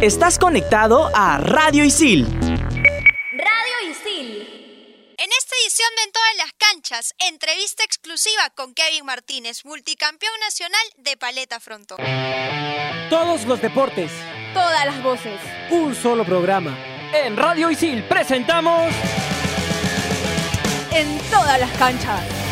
Estás 0.00 0.38
conectado 0.38 1.10
a 1.14 1.38
Radio 1.38 1.84
Isil. 1.84 2.26
Radio 2.26 3.90
Isil. 3.90 5.14
En 5.16 5.30
esta 5.38 5.56
edición 5.62 5.88
de 5.96 6.02
En 6.04 6.12
todas 6.12 6.36
las 6.36 6.52
canchas, 6.58 7.14
entrevista 7.30 7.84
exclusiva 7.84 8.50
con 8.54 8.74
Kevin 8.74 9.06
Martínez, 9.06 9.64
multicampeón 9.64 10.34
nacional 10.40 10.82
de 10.98 11.16
paleta 11.16 11.60
frontón. 11.60 11.98
Todos 13.08 13.44
los 13.46 13.62
deportes. 13.62 14.10
Todas 14.52 14.84
las 14.84 15.02
voces. 15.02 15.40
Un 15.70 15.94
solo 15.94 16.24
programa. 16.24 16.76
En 17.14 17.36
Radio 17.36 17.70
Isil 17.70 18.04
presentamos... 18.04 18.92
En 20.92 21.18
todas 21.30 21.58
las 21.58 21.70
canchas. 21.78 22.43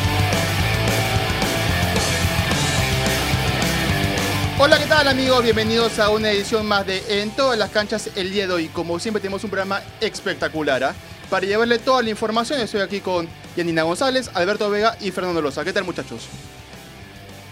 Hola, 4.59 4.79
¿qué 4.79 4.84
tal 4.87 5.09
amigos? 5.09 5.43
Bienvenidos 5.43 5.98
a 5.98 6.11
una 6.11 6.30
edición 6.30 6.66
más 6.66 6.87
de 6.87 7.23
En 7.23 7.30
todas 7.30 7.59
las 7.59 7.71
canchas 7.71 8.11
el 8.14 8.30
día 8.30 8.46
de 8.46 8.53
hoy. 8.53 8.68
Como 8.68 8.99
siempre 8.99 9.21
tenemos 9.21 9.43
un 9.45 9.50
programa 9.50 9.82
espectacular. 10.00 10.85
¿ah? 10.85 10.95
Para 11.31 11.46
llevarle 11.46 11.79
toda 11.79 12.03
la 12.03 12.11
información 12.11 12.61
estoy 12.61 12.82
aquí 12.82 13.00
con 13.00 13.29
Yanina 13.57 13.82
González, 13.82 14.31
Alberto 14.35 14.68
Vega 14.71 14.96
y 15.00 15.11
Fernando 15.11 15.40
Loza. 15.40 15.64
¿Qué 15.64 15.73
tal 15.73 15.85
muchachos? 15.85 16.29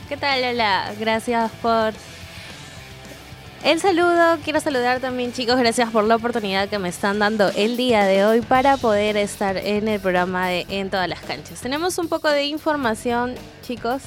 ¿Qué 0.09 0.17
tal, 0.17 0.43
Lola? 0.43 0.93
Gracias 1.01 1.51
por 1.63 1.95
el 3.65 3.81
saludo. 3.81 4.39
Quiero 4.45 4.61
saludar 4.61 5.01
también, 5.01 5.33
chicos, 5.33 5.57
gracias 5.57 5.91
por 5.91 6.05
la 6.05 6.17
oportunidad 6.17 6.69
que 6.69 6.79
me 6.79 6.91
están 6.91 7.19
dando 7.19 7.49
el 7.57 7.77
día 7.77 8.05
de 8.05 8.25
hoy 8.25 8.41
para 8.43 8.77
poder 8.77 9.17
estar 9.17 9.57
en 9.57 9.89
el 9.89 10.01
programa 10.01 10.49
de 10.49 10.67
En 10.69 10.91
todas 10.91 11.09
las 11.09 11.21
canchas. 11.21 11.61
Tenemos 11.61 11.97
un 11.99 12.09
poco 12.09 12.29
de 12.29 12.45
información, 12.45 13.35
chicos. 13.67 14.03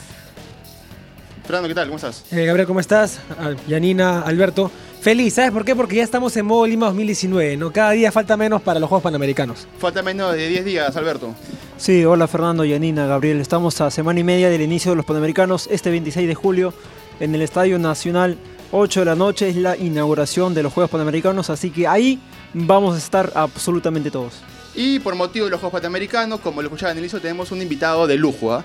Fernando, 1.43 1.67
¿qué 1.67 1.75
tal? 1.75 1.87
¿Cómo 1.87 1.97
estás? 1.97 2.23
Eh, 2.31 2.45
Gabriel, 2.45 2.67
¿cómo 2.67 2.79
estás? 2.79 3.19
Ah, 3.37 3.51
Yanina, 3.67 4.21
Alberto. 4.21 4.71
Feliz, 5.01 5.33
¿sabes 5.33 5.51
por 5.51 5.65
qué? 5.65 5.75
Porque 5.75 5.97
ya 5.97 6.03
estamos 6.03 6.35
en 6.37 6.45
modo 6.45 6.65
Lima 6.65 6.85
2019, 6.85 7.57
¿no? 7.57 7.73
Cada 7.73 7.91
día 7.91 8.09
falta 8.13 8.37
menos 8.37 8.61
para 8.61 8.79
los 8.79 8.87
Juegos 8.87 9.03
Panamericanos. 9.03 9.67
Falta 9.77 10.01
menos 10.01 10.33
de 10.33 10.47
10 10.47 10.63
días, 10.63 10.95
Alberto. 10.95 11.35
Sí, 11.75 12.05
hola 12.05 12.27
Fernando, 12.27 12.63
Yanina, 12.63 13.05
Gabriel. 13.07 13.41
Estamos 13.41 13.81
a 13.81 13.91
semana 13.91 14.21
y 14.21 14.23
media 14.23 14.49
del 14.49 14.61
inicio 14.61 14.91
de 14.91 14.95
los 14.95 15.05
Panamericanos, 15.05 15.67
este 15.69 15.89
26 15.89 16.25
de 16.29 16.35
julio, 16.35 16.73
en 17.19 17.35
el 17.35 17.41
Estadio 17.41 17.77
Nacional, 17.77 18.37
8 18.71 19.01
de 19.01 19.05
la 19.05 19.15
noche, 19.15 19.49
es 19.49 19.57
la 19.57 19.75
inauguración 19.75 20.53
de 20.53 20.63
los 20.63 20.71
Juegos 20.71 20.91
Panamericanos, 20.91 21.49
así 21.49 21.71
que 21.71 21.85
ahí 21.85 22.21
vamos 22.53 22.95
a 22.95 22.97
estar 22.99 23.33
absolutamente 23.35 24.09
todos. 24.09 24.35
Y 24.75 24.99
por 24.99 25.15
motivo 25.15 25.45
de 25.45 25.51
los 25.51 25.59
Juegos 25.59 25.81
Panamericanos, 25.81 26.39
como 26.39 26.61
lo 26.61 26.69
escuchaban 26.69 26.93
en 26.93 26.99
el 26.99 27.03
inicio, 27.03 27.19
tenemos 27.19 27.51
un 27.51 27.61
invitado 27.61 28.07
de 28.07 28.15
lujo, 28.15 28.53
¿ah? 28.53 28.63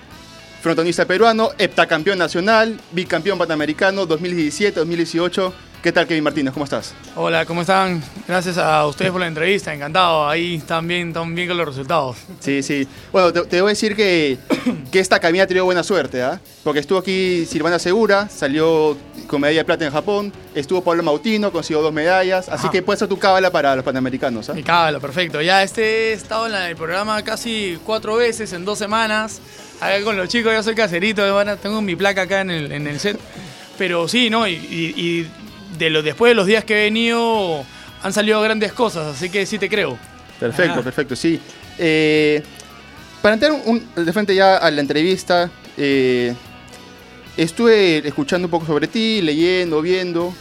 Frontonista 0.60 1.04
peruano, 1.06 1.50
heptacampeón 1.56 2.18
nacional, 2.18 2.80
bicampeón 2.90 3.38
panamericano 3.38 4.06
2017-2018. 4.08 5.52
¿Qué 5.82 5.92
tal, 5.92 6.08
Kevin 6.08 6.24
Martínez? 6.24 6.52
¿Cómo 6.52 6.64
estás? 6.64 6.92
Hola, 7.14 7.46
¿cómo 7.46 7.60
están? 7.60 8.02
Gracias 8.26 8.58
a 8.58 8.84
ustedes 8.88 9.12
por 9.12 9.20
la 9.20 9.28
entrevista, 9.28 9.72
encantado. 9.72 10.28
Ahí 10.28 10.56
están 10.56 10.88
bien, 10.88 11.08
están 11.08 11.32
bien 11.36 11.46
con 11.46 11.56
los 11.56 11.68
resultados. 11.68 12.16
Sí, 12.40 12.64
sí. 12.64 12.88
Bueno, 13.12 13.32
te, 13.32 13.42
te 13.42 13.60
voy 13.60 13.68
a 13.68 13.70
decir 13.70 13.94
que, 13.94 14.38
que 14.90 14.98
esta 14.98 15.20
caminata 15.20 15.46
te 15.46 15.54
dio 15.54 15.64
buena 15.64 15.84
suerte, 15.84 16.20
¿ah? 16.20 16.40
Porque 16.64 16.80
estuvo 16.80 16.98
aquí 16.98 17.46
Silvana 17.46 17.78
Segura, 17.78 18.28
salió 18.28 18.96
con 19.28 19.40
medalla 19.40 19.60
de 19.60 19.64
plata 19.64 19.84
en 19.86 19.92
Japón, 19.92 20.32
estuvo 20.52 20.82
Pablo 20.82 21.04
Mautino, 21.04 21.52
consiguió 21.52 21.80
dos 21.80 21.92
medallas, 21.92 22.48
así 22.48 22.64
Ajá. 22.64 22.70
que 22.72 22.82
puede 22.82 22.98
ser 22.98 23.06
tu 23.06 23.18
cábala 23.18 23.52
para 23.52 23.76
los 23.76 23.84
panamericanos, 23.84 24.50
¿ah? 24.50 24.54
Mi 24.54 24.64
cábalo, 24.64 25.00
perfecto. 25.00 25.40
Ya 25.40 25.62
este 25.62 26.10
he 26.10 26.12
estado 26.14 26.48
en 26.48 26.54
el 26.56 26.74
programa 26.74 27.22
casi 27.22 27.78
cuatro 27.86 28.16
veces 28.16 28.52
en 28.52 28.64
dos 28.64 28.78
semanas. 28.78 29.40
Acá 29.80 30.02
con 30.02 30.16
los 30.16 30.28
chicos, 30.28 30.52
yo 30.52 30.62
soy 30.62 30.74
caserito, 30.74 31.22
a- 31.38 31.56
tengo 31.56 31.80
mi 31.80 31.94
placa 31.96 32.22
acá 32.22 32.40
en 32.40 32.50
el, 32.50 32.72
en 32.72 32.86
el 32.86 32.98
set. 32.98 33.18
Pero 33.76 34.08
sí, 34.08 34.28
¿no? 34.28 34.46
Y, 34.48 34.54
y- 34.54 34.94
y 34.96 35.30
de 35.78 35.90
lo, 35.90 36.02
después 36.02 36.30
de 36.30 36.34
los 36.34 36.46
días 36.46 36.64
que 36.64 36.74
he 36.80 36.84
venido, 36.84 37.64
han 38.02 38.12
salido 38.12 38.40
grandes 38.40 38.72
cosas, 38.72 39.06
así 39.16 39.30
que 39.30 39.46
sí 39.46 39.58
te 39.58 39.68
creo. 39.68 39.96
Perfecto, 40.40 40.80
Ah. 40.80 40.82
perfecto, 40.82 41.14
sí. 41.16 41.38
Eh, 41.78 42.42
para 43.22 43.34
entrar 43.34 43.52
un- 43.52 43.62
un- 43.96 44.04
de 44.04 44.12
frente 44.12 44.34
ya 44.34 44.56
a 44.56 44.70
la 44.70 44.80
entrevista, 44.80 45.48
eh, 45.76 46.34
estuve 47.36 48.06
escuchando 48.06 48.46
un 48.46 48.50
poco 48.50 48.66
sobre 48.66 48.88
ti, 48.88 49.20
leyendo, 49.22 49.80
viendo, 49.80 50.34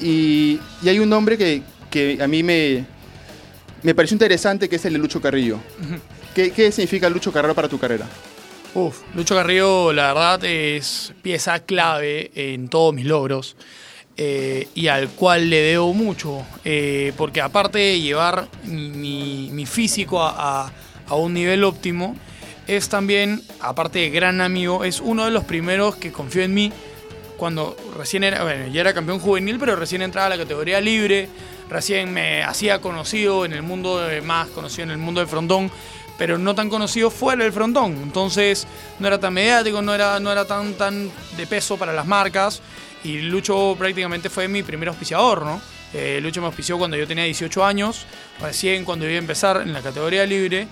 y, 0.00 0.58
y 0.82 0.88
hay 0.88 0.98
un 0.98 1.08
nombre 1.08 1.38
que, 1.38 1.62
que 1.90 2.18
a 2.20 2.26
mí 2.26 2.42
me, 2.42 2.84
me 3.82 3.94
pareció 3.94 4.14
interesante, 4.14 4.68
que 4.68 4.76
es 4.76 4.84
el 4.84 4.92
de 4.94 4.98
Lucho 4.98 5.20
Carrillo. 5.22 5.58
¿Qué, 6.34 6.50
qué 6.50 6.70
significa 6.72 7.08
Lucho 7.08 7.32
Carrillo 7.32 7.54
para 7.54 7.68
tu 7.68 7.78
carrera? 7.78 8.06
Uf, 8.74 9.02
Lucho 9.14 9.36
Carrillo, 9.36 9.92
la 9.92 10.08
verdad, 10.12 10.44
es 10.44 11.12
pieza 11.22 11.60
clave 11.60 12.32
en 12.34 12.68
todos 12.68 12.92
mis 12.92 13.04
logros 13.06 13.56
eh, 14.16 14.66
y 14.74 14.88
al 14.88 15.10
cual 15.10 15.48
le 15.48 15.60
debo 15.60 15.94
mucho, 15.94 16.44
eh, 16.64 17.12
porque 17.16 17.40
aparte 17.40 17.78
de 17.78 18.00
llevar 18.00 18.48
mi, 18.64 19.64
físico 19.66 20.20
a, 20.22 20.72
un 21.10 21.34
nivel 21.34 21.62
óptimo, 21.62 22.16
es 22.66 22.88
también, 22.88 23.42
aparte 23.60 24.00
de 24.00 24.10
gran 24.10 24.40
amigo, 24.40 24.82
es 24.82 25.00
uno 25.00 25.24
de 25.24 25.30
los 25.30 25.44
primeros 25.44 25.94
que 25.94 26.10
confió 26.10 26.42
en 26.42 26.54
mí 26.54 26.72
cuando 27.36 27.76
recién 27.96 28.24
era, 28.24 28.42
bueno, 28.42 28.66
ya 28.68 28.80
era 28.80 28.92
campeón 28.92 29.20
juvenil, 29.20 29.58
pero 29.60 29.76
recién 29.76 30.02
entraba 30.02 30.26
a 30.26 30.30
la 30.30 30.38
categoría 30.38 30.80
libre, 30.80 31.28
recién 31.70 32.12
me 32.12 32.42
hacía 32.42 32.80
conocido 32.80 33.44
en 33.44 33.52
el 33.52 33.62
mundo, 33.62 33.98
de- 33.98 34.20
más 34.20 34.48
conocido 34.48 34.84
en 34.84 34.90
el 34.90 34.98
mundo 34.98 35.20
del 35.20 35.28
frontón, 35.28 35.70
pero 36.18 36.38
no 36.38 36.54
tan 36.54 36.68
conocido 36.68 37.10
fuera 37.10 37.44
del 37.44 37.52
frontón. 37.52 37.98
Entonces 38.02 38.66
no 38.98 39.06
era 39.06 39.18
tan 39.18 39.34
mediático, 39.34 39.82
no 39.82 39.94
era, 39.94 40.20
no 40.20 40.30
era 40.30 40.44
tan, 40.44 40.74
tan 40.74 41.10
de 41.36 41.46
peso 41.46 41.76
para 41.76 41.92
las 41.92 42.06
marcas. 42.06 42.62
Y 43.02 43.20
Lucho 43.20 43.74
prácticamente 43.78 44.30
fue 44.30 44.48
mi 44.48 44.62
primer 44.62 44.88
auspiciador, 44.88 45.44
¿no? 45.44 45.60
Eh, 45.92 46.18
Lucho 46.22 46.40
me 46.40 46.46
auspició 46.46 46.78
cuando 46.78 46.96
yo 46.96 47.06
tenía 47.06 47.24
18 47.24 47.64
años, 47.64 48.06
recién 48.40 48.84
cuando 48.84 49.06
iba 49.06 49.14
a 49.14 49.18
empezar 49.18 49.60
en 49.62 49.72
la 49.72 49.80
categoría 49.80 50.26
libre. 50.26 50.66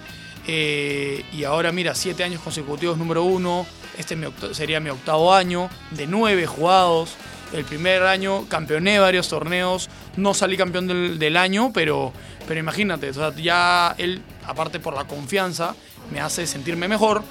Eh, 0.47 1.25
y 1.33 1.45
ahora, 1.45 1.71
mira, 1.71 1.95
siete 1.95 2.25
años 2.25 2.41
consecutivos 2.41 2.99
número 2.99 3.23
uno. 3.23 3.67
Este 3.99 4.17
sería 4.53 4.81
mi 4.81 4.91
octavo 4.91 5.35
año, 5.35 5.69
de 5.91 6.07
nueve 6.07 6.47
jugados. 6.47 7.17
El 7.53 7.65
primer 7.65 8.03
año 8.03 8.47
campeoné 8.49 8.99
varios 8.99 9.29
torneos. 9.29 9.89
No 10.17 10.35
salí 10.35 10.57
campeón 10.57 10.87
del, 10.87 11.19
del 11.19 11.37
año, 11.37 11.71
pero, 11.73 12.13
pero 12.47 12.59
imagínate, 12.59 13.11
ya 13.43 13.95
él, 13.99 14.23
aparte 14.47 14.81
por 14.81 14.95
la 14.95 15.05
confianza, 15.05 15.75
me 16.13 16.21
hace 16.21 16.47
sentirme 16.47 16.89
mejor. 16.89 17.23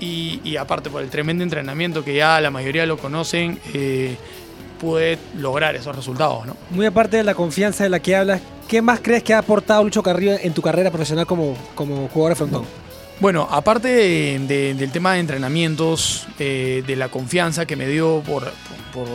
Y, 0.00 0.40
y 0.42 0.56
aparte 0.56 0.90
por 0.90 1.02
el 1.02 1.10
tremendo 1.10 1.44
entrenamiento 1.44 2.04
que 2.04 2.14
ya 2.16 2.40
la 2.40 2.50
mayoría 2.50 2.86
lo 2.86 2.98
conocen, 2.98 3.60
eh, 3.72 4.16
pude 4.80 5.16
lograr 5.38 5.76
esos 5.76 5.94
resultados, 5.94 6.44
¿no? 6.44 6.56
Muy 6.70 6.86
aparte 6.86 7.18
de 7.18 7.22
la 7.22 7.34
confianza 7.34 7.84
de 7.84 7.90
la 7.90 8.00
que 8.00 8.16
hablas, 8.16 8.40
¿qué 8.66 8.82
más 8.82 8.98
crees 9.00 9.22
que 9.22 9.32
ha 9.32 9.38
aportado 9.38 9.84
Lucho 9.84 10.02
Carrillo 10.02 10.32
en 10.42 10.52
tu 10.54 10.60
carrera 10.60 10.90
profesional 10.90 11.24
como, 11.24 11.56
como 11.76 12.08
jugador 12.08 12.32
de 12.32 12.36
frontón? 12.36 12.64
Bueno, 13.22 13.46
aparte 13.48 13.86
de- 13.86 14.38
de- 14.48 14.74
del 14.74 14.90
tema 14.90 15.12
de 15.14 15.20
entrenamientos, 15.20 16.26
eh, 16.40 16.82
de 16.84 16.96
la 16.96 17.08
confianza 17.08 17.66
que 17.66 17.76
me 17.76 17.86
dio 17.86 18.20
por, 18.26 18.52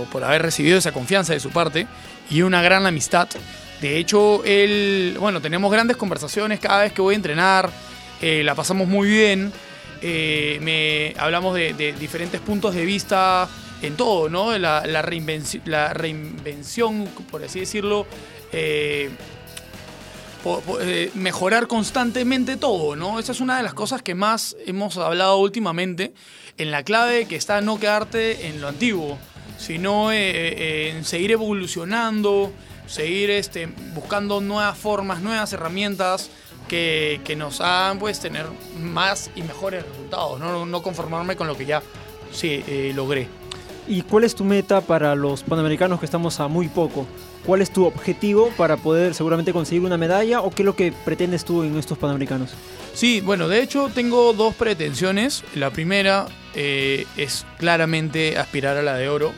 por- 0.10 0.24
haber 0.24 0.44
recibido 0.44 0.78
esa 0.78 0.94
confianza 0.94 1.34
de 1.34 1.42
su 1.42 1.50
parte 1.50 1.88
y 2.30 2.42
una 2.42 2.62
gran 2.62 2.86
amistad. 2.86 3.28
De 3.82 3.98
hecho, 3.98 4.46
él, 4.46 5.18
bueno, 5.20 5.42
tenemos 5.42 5.70
grandes 5.70 5.98
conversaciones 5.98 6.62
cada 6.62 6.84
vez 6.84 6.94
que 6.94 7.02
voy 7.02 7.16
a 7.16 7.18
entrenar, 7.18 7.70
eh, 8.22 8.44
la 8.46 8.56
pasamos 8.56 8.88
muy 8.88 9.10
bien, 9.10 9.52
eh, 10.02 10.58
me, 10.62 11.14
hablamos 11.22 11.54
de, 11.54 11.74
diferentes 12.00 12.40
puntos 12.40 12.74
de 12.76 12.86
vista 12.86 13.50
en 13.82 13.98
todo, 13.98 14.30
¿no? 14.30 14.58
La, 14.58 14.88
la 14.88 15.02
la 15.66 15.94
reinvención, 15.94 17.10
por 17.30 17.44
así 17.44 17.60
decirlo, 17.60 18.08
eh, 20.82 21.12
mejorar 21.14 21.68
constantemente 21.68 22.58
todo, 22.58 22.96
¿no? 22.96 23.20
Esa 23.20 23.32
es 23.32 23.42
una 23.42 23.58
de 23.58 23.64
las 23.64 23.74
cosas 23.74 24.02
que 24.02 24.16
más 24.16 24.56
hemos 24.66 24.98
hablado 24.98 25.38
últimamente, 25.38 26.14
en 26.58 26.72
la 26.72 26.84
clave 26.84 27.26
que 27.26 27.36
está 27.36 27.62
no 27.62 27.80
quedarte 27.80 28.48
en 28.48 28.62
lo 28.62 28.68
antiguo, 28.68 29.18
sino 29.58 30.12
eh, 30.12 30.18
eh, 30.20 30.94
en 30.96 31.06
seguir 31.06 31.32
evolucionando, 31.32 32.52
seguir 32.88 33.30
este, 33.30 33.68
buscando 33.94 34.42
nuevas 34.42 34.78
formas, 34.78 35.22
nuevas 35.22 35.52
herramientas 35.54 36.30
que, 36.68 37.22
nos 37.38 37.62
hagan 37.62 38.00
pues 38.00 38.20
tener 38.20 38.46
más 38.80 39.30
y 39.36 39.42
mejores 39.42 39.86
resultados, 39.86 40.40
no, 40.40 40.82
conformarme 40.82 41.36
con 41.36 41.48
lo 41.48 41.56
que 41.56 41.66
ya 41.66 41.82
sí, 42.32 42.64
logré. 42.94 43.28
¿Y 43.88 44.02
cuál 44.02 44.26
es 44.26 44.36
tu 44.36 44.44
meta 44.44 44.82
para 44.82 45.16
los 45.16 45.44
Panamericanos 45.44 46.00
que 46.00 46.06
estamos 46.06 46.40
a 46.42 46.50
muy 46.50 46.68
poco? 46.68 47.08
¿Cuál 47.48 47.62
es 47.62 47.72
tu 47.72 47.86
objetivo 47.86 48.52
para 48.58 48.76
poder 48.76 49.14
seguramente 49.14 49.54
conseguir 49.54 49.82
una 49.86 49.96
medalla 49.96 50.42
o 50.42 50.52
qué 50.52 50.64
es 50.64 50.66
lo 50.66 50.76
que 50.76 50.92
pretendes 50.92 51.46
tú 51.46 51.64
en 51.64 51.78
estos 51.78 51.98
Panamericanos? 51.98 52.50
Sí, 52.94 53.22
bueno, 53.22 53.48
de 53.48 53.62
hecho 53.62 53.90
tengo 53.96 54.34
dos 54.34 54.54
pretensiones. 54.54 55.46
La 55.56 55.70
primera 55.70 56.26
eh, 56.56 57.06
es 57.16 57.46
claramente 57.58 58.38
aspirar 58.38 58.76
a 58.76 58.82
la 58.82 58.96
de 58.96 59.08
oro, 59.08 59.32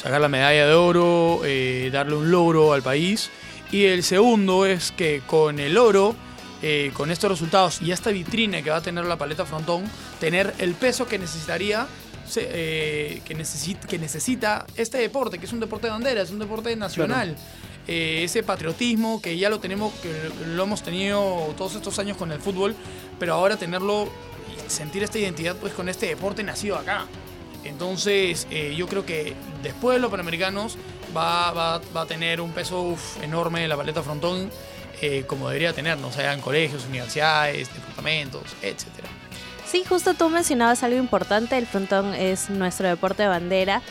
sacar 0.00 0.20
la 0.20 0.28
medalla 0.28 0.64
de 0.64 0.74
oro, 0.74 1.40
eh, 1.44 1.90
darle 1.92 2.14
un 2.14 2.30
logro 2.30 2.72
al 2.72 2.82
país. 2.82 3.30
Y 3.72 3.86
el 3.86 4.04
segundo 4.04 4.64
es 4.64 4.92
que 4.92 5.22
con 5.26 5.58
el 5.58 5.76
oro, 5.76 6.14
eh, 6.62 6.92
con 6.94 7.10
estos 7.10 7.32
resultados 7.32 7.82
y 7.82 7.90
esta 7.90 8.10
vitrina 8.10 8.62
que 8.62 8.70
va 8.70 8.76
a 8.76 8.80
tener 8.80 9.06
la 9.06 9.18
paleta 9.18 9.44
frontón, 9.44 9.82
tener 10.20 10.54
el 10.58 10.74
peso 10.74 11.08
que 11.08 11.18
necesitaría 11.18 11.88
eh, 12.36 13.20
que, 13.24 13.36
necesit- 13.36 13.86
que 13.86 13.98
necesita 13.98 14.66
este 14.76 14.98
deporte, 14.98 15.38
que 15.38 15.46
es 15.46 15.52
un 15.52 15.60
deporte 15.60 15.86
de 15.86 15.92
bandera, 15.92 16.22
es 16.22 16.30
un 16.30 16.38
deporte 16.38 16.74
nacional. 16.76 17.36
eh, 17.88 18.24
ese 18.24 18.42
patriotismo 18.42 19.22
que 19.22 19.38
ya 19.38 19.48
lo 19.48 19.60
tenemos, 19.60 19.92
que 20.02 20.10
lo 20.46 20.64
hemos 20.64 20.82
tenido 20.82 21.54
todos 21.56 21.76
estos 21.76 21.98
años 22.00 22.16
con 22.16 22.32
el 22.32 22.40
fútbol, 22.40 22.74
pero 23.18 23.34
ahora 23.34 23.56
tenerlo 23.56 24.08
y 24.52 24.68
sentir 24.70 25.04
esta 25.04 25.18
identidad 25.20 25.54
pues 25.56 25.72
con 25.72 25.88
este 25.88 26.06
deporte 26.06 26.42
nacido 26.42 26.76
acá. 26.76 27.06
Entonces 27.64 28.46
eh, 28.50 28.74
yo 28.76 28.86
creo 28.88 29.04
que 29.06 29.34
después 29.62 29.96
de 29.96 30.00
los 30.00 30.10
Panamericanos 30.10 30.76
va, 31.16 31.52
va- 31.52 31.80
va 31.96 32.02
a 32.02 32.06
tener 32.06 32.40
un 32.40 32.50
peso 32.52 32.82
uf, 32.82 33.22
enorme 33.22 33.66
la 33.68 33.76
paleta 33.76 34.02
frontón 34.02 34.50
eh, 35.02 35.24
como 35.26 35.48
debería 35.48 35.72
tener, 35.72 35.98
no 35.98 36.10
sea 36.10 36.32
en 36.32 36.40
colegios, 36.40 36.86
universidades, 36.86 37.72
departamentos, 37.74 38.42
etcétera. 38.62 39.08
Sí, 39.66 39.82
justo 39.84 40.14
tú 40.14 40.28
mencionabas 40.28 40.84
algo 40.84 40.96
importante, 40.96 41.58
el 41.58 41.66
frontón 41.66 42.14
es 42.14 42.50
nuestro 42.50 42.86
deporte 42.86 43.24
de 43.24 43.28
bandera. 43.28 43.82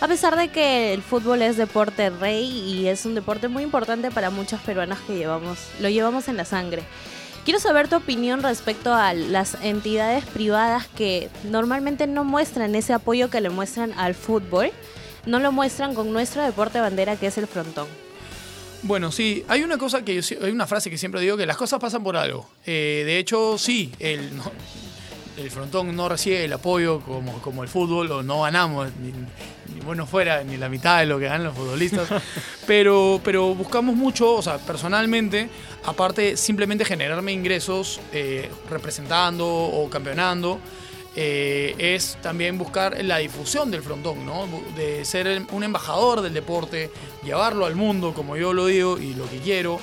A 0.00 0.06
pesar 0.06 0.36
de 0.36 0.48
que 0.48 0.92
el 0.94 1.02
fútbol 1.02 1.42
es 1.42 1.56
deporte 1.56 2.10
rey 2.10 2.44
y 2.44 2.86
es 2.86 3.04
un 3.04 3.16
deporte 3.16 3.48
muy 3.48 3.64
importante 3.64 4.12
para 4.12 4.30
muchos 4.30 4.60
peruanos 4.60 5.00
que 5.00 5.16
llevamos, 5.16 5.58
lo 5.80 5.88
llevamos 5.88 6.28
en 6.28 6.36
la 6.36 6.44
sangre. 6.44 6.84
Quiero 7.44 7.58
saber 7.58 7.88
tu 7.88 7.96
opinión 7.96 8.42
respecto 8.42 8.94
a 8.94 9.12
las 9.12 9.56
entidades 9.60 10.24
privadas 10.24 10.86
que 10.86 11.28
normalmente 11.50 12.06
no 12.06 12.22
muestran 12.22 12.74
ese 12.76 12.92
apoyo 12.92 13.28
que 13.28 13.40
le 13.40 13.50
muestran 13.50 13.92
al 13.98 14.14
fútbol, 14.14 14.70
no 15.26 15.40
lo 15.40 15.50
muestran 15.50 15.94
con 15.94 16.12
nuestro 16.12 16.42
deporte 16.42 16.80
bandera 16.80 17.16
que 17.16 17.26
es 17.26 17.38
el 17.38 17.48
frontón. 17.48 17.88
Bueno, 18.82 19.10
sí, 19.10 19.44
hay 19.48 19.62
una 19.62 19.78
cosa 19.78 20.04
que 20.04 20.20
yo 20.20 20.36
hay 20.44 20.52
una 20.52 20.66
frase 20.66 20.90
que 20.90 20.98
siempre 20.98 21.20
digo 21.20 21.36
que 21.36 21.46
las 21.46 21.56
cosas 21.56 21.80
pasan 21.80 22.04
por 22.04 22.16
algo. 22.16 22.48
Eh, 22.66 23.02
de 23.04 23.18
hecho, 23.18 23.58
sí, 23.58 23.90
el, 23.98 24.30
el 25.36 25.50
frontón 25.50 25.94
no 25.96 26.08
recibe 26.08 26.44
el 26.44 26.52
apoyo 26.52 27.00
como, 27.00 27.40
como 27.42 27.62
el 27.62 27.68
fútbol, 27.68 28.10
o 28.12 28.22
no 28.22 28.42
ganamos 28.42 28.88
ni, 29.00 29.12
ni 29.74 29.80
bueno 29.80 30.06
fuera 30.06 30.42
ni 30.44 30.56
la 30.56 30.68
mitad 30.68 31.00
de 31.00 31.06
lo 31.06 31.18
que 31.18 31.24
ganan 31.26 31.44
los 31.44 31.54
futbolistas. 31.56 32.08
pero, 32.66 33.20
pero 33.24 33.54
buscamos 33.54 33.96
mucho, 33.96 34.34
o 34.34 34.42
sea, 34.42 34.58
personalmente, 34.58 35.48
aparte 35.84 36.36
simplemente 36.36 36.84
generarme 36.84 37.32
ingresos 37.32 38.00
eh, 38.12 38.48
representando 38.70 39.46
o 39.46 39.88
campeonando. 39.90 40.58
eh, 41.16 41.74
es 41.78 42.18
también 42.22 42.58
buscar 42.58 42.96
la 43.04 43.18
difusión 43.18 43.70
del 43.70 43.82
frontón, 43.82 44.26
¿no? 44.26 44.48
De 44.76 45.04
ser 45.04 45.28
el- 45.28 45.46
un 45.52 45.62
embajador 45.62 46.20
del 46.22 46.34
deporte, 46.34 46.90
llevarlo 47.22 47.66
al 47.66 47.76
mundo, 47.76 48.12
como 48.14 48.36
yo 48.36 48.52
lo 48.52 48.66
digo 48.66 48.98
y 48.98 49.14
lo 49.14 49.28
que 49.30 49.38
quiero, 49.38 49.78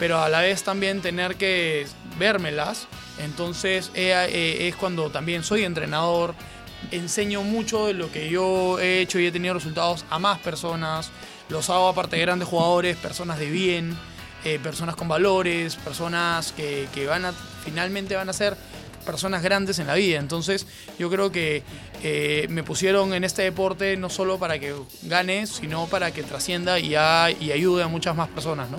pero 0.00 0.18
a 0.20 0.28
la 0.28 0.40
vez 0.40 0.64
también 0.64 1.00
tener 1.00 1.36
que 1.36 1.86
vérmelas. 2.18 2.88
Entonces 3.18 3.90
eh, 3.94 4.68
es 4.68 4.76
cuando 4.76 5.10
también 5.10 5.44
soy 5.44 5.64
entrenador, 5.64 6.34
enseño 6.90 7.42
mucho 7.42 7.86
de 7.86 7.94
lo 7.94 8.10
que 8.10 8.28
yo 8.28 8.78
he 8.80 9.00
hecho 9.00 9.18
y 9.18 9.26
he 9.26 9.32
tenido 9.32 9.54
resultados 9.54 10.04
a 10.10 10.18
más 10.18 10.38
personas, 10.38 11.10
los 11.48 11.70
hago 11.70 11.88
aparte 11.88 12.16
de 12.16 12.22
grandes 12.22 12.48
jugadores, 12.48 12.96
personas 12.96 13.38
de 13.38 13.50
bien, 13.50 13.96
eh, 14.44 14.58
personas 14.60 14.96
con 14.96 15.06
valores, 15.06 15.76
personas 15.76 16.52
que, 16.52 16.88
finalmente 17.64 18.16
van 18.16 18.28
a 18.28 18.32
ser 18.32 18.56
personas 19.06 19.42
grandes 19.42 19.78
en 19.78 19.86
la 19.86 19.94
vida. 19.94 20.18
Entonces 20.18 20.66
yo 20.98 21.10
creo 21.10 21.30
que 21.30 21.62
eh, 22.02 22.46
me 22.48 22.62
pusieron 22.64 23.14
en 23.14 23.24
este 23.24 23.42
deporte 23.42 23.96
no 23.96 24.10
solo 24.10 24.38
para 24.38 24.58
que 24.58 24.74
gane, 25.02 25.46
sino 25.46 25.86
para 25.86 26.12
que 26.12 26.22
trascienda 26.22 26.78
y, 26.80 26.96
ayude 26.96 27.82
a 27.82 27.88
muchas 27.88 28.16
más 28.16 28.28
personas, 28.28 28.70
¿no? 28.70 28.78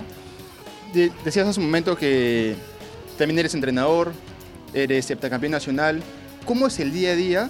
De- 0.94 1.12
decías 1.24 1.48
hace 1.48 1.60
un 1.60 1.68
momento 1.68 1.96
que 1.96 2.56
también 3.18 3.40
eres 3.40 3.54
entrenador, 3.54 4.14
eres 4.74 5.10
heptacampeón 5.10 5.52
nacional. 5.52 6.02
¿Cómo 6.46 6.68
es 6.68 6.80
el 6.80 6.92
día 6.92 7.12
a 7.12 7.16
día 7.16 7.50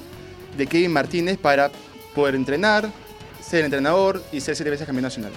de 0.58 0.68
Kevin 0.68 0.92
Martínez 0.92 1.38
para 1.38 1.72
poder 2.14 2.36
entrenar, 2.36 2.90
ser 3.42 3.66
entrenador 3.66 4.24
y 4.32 4.42
ser 4.42 4.56
siete 4.56 4.70
veces 4.70 4.86
campeón 4.86 5.04
nacional? 5.04 5.32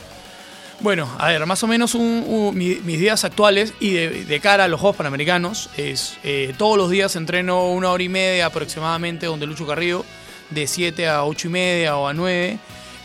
Bueno, 0.80 1.08
a 1.18 1.28
ver, 1.28 1.46
más 1.46 1.62
o 1.62 1.66
menos 1.66 1.94
mis 1.94 3.00
días 3.00 3.24
actuales 3.24 3.72
y 3.80 3.92
de, 3.92 4.40
cara 4.40 4.64
a 4.64 4.68
los 4.68 4.78
Juegos 4.78 4.96
Panamericanos 4.96 5.70
es 5.78 6.18
eh, 6.22 6.54
todos 6.58 6.76
los 6.76 6.90
días 6.90 7.16
entreno 7.16 7.70
una 7.70 7.90
hora 7.90 8.02
y 8.02 8.10
media 8.10 8.46
aproximadamente 8.46 9.24
donde 9.24 9.46
Lucho 9.46 9.66
Carrillo, 9.66 10.04
de 10.50 10.66
7 10.66 11.08
a 11.08 11.24
8 11.24 11.48
y 11.48 11.50
media 11.50 11.96
o 11.96 12.08
a 12.08 12.12
9. 12.12 12.58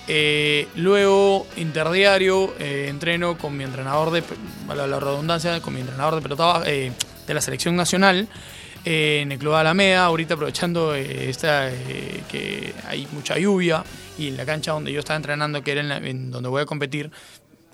Eh, 0.09 0.67
luego, 0.75 1.47
interdiario, 1.55 2.53
eh, 2.59 2.87
entreno 2.89 3.37
con 3.37 3.55
mi 3.55 3.63
entrenador 3.63 4.11
de, 4.11 4.21
la 4.67 4.99
redundancia, 4.99 5.61
con 5.61 5.73
mi 5.73 5.79
entrenador 5.79 6.15
de 6.15 6.21
pelota 6.21 6.63
de 7.31 7.35
la 7.35 7.41
selección 7.41 7.77
nacional 7.77 8.27
eh, 8.83 9.21
en 9.21 9.31
el 9.31 9.39
Club 9.39 9.53
Alameda, 9.53 10.05
ahorita 10.05 10.33
aprovechando 10.33 10.93
eh, 10.95 11.31
eh, 11.31 12.23
que 12.29 12.73
hay 12.87 13.07
mucha 13.13 13.37
lluvia 13.37 13.83
y 14.17 14.27
en 14.27 14.37
la 14.37 14.45
cancha 14.45 14.73
donde 14.73 14.91
yo 14.91 14.99
estaba 14.99 15.15
entrenando, 15.15 15.63
que 15.63 15.71
era 15.71 15.97
en, 15.97 16.29
donde 16.29 16.49
voy 16.49 16.61
a 16.61 16.65
competir, 16.65 17.09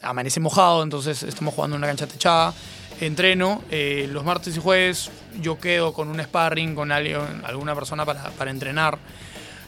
amanece 0.01 0.39
mojado, 0.39 0.83
entonces 0.83 1.23
estamos 1.23 1.55
jugando 1.55 1.75
en 1.75 1.79
una 1.79 1.87
cancha 1.87 2.07
techada. 2.07 2.53
Entreno 2.99 3.63
eh, 3.71 4.07
los 4.11 4.23
martes 4.23 4.57
y 4.57 4.59
jueves, 4.59 5.09
yo 5.41 5.59
quedo 5.59 5.93
con 5.93 6.07
un 6.07 6.21
sparring 6.21 6.75
con 6.75 6.91
alguien, 6.91 7.19
alguna 7.43 7.73
persona 7.73 8.05
para, 8.05 8.29
para 8.31 8.51
entrenar. 8.51 8.99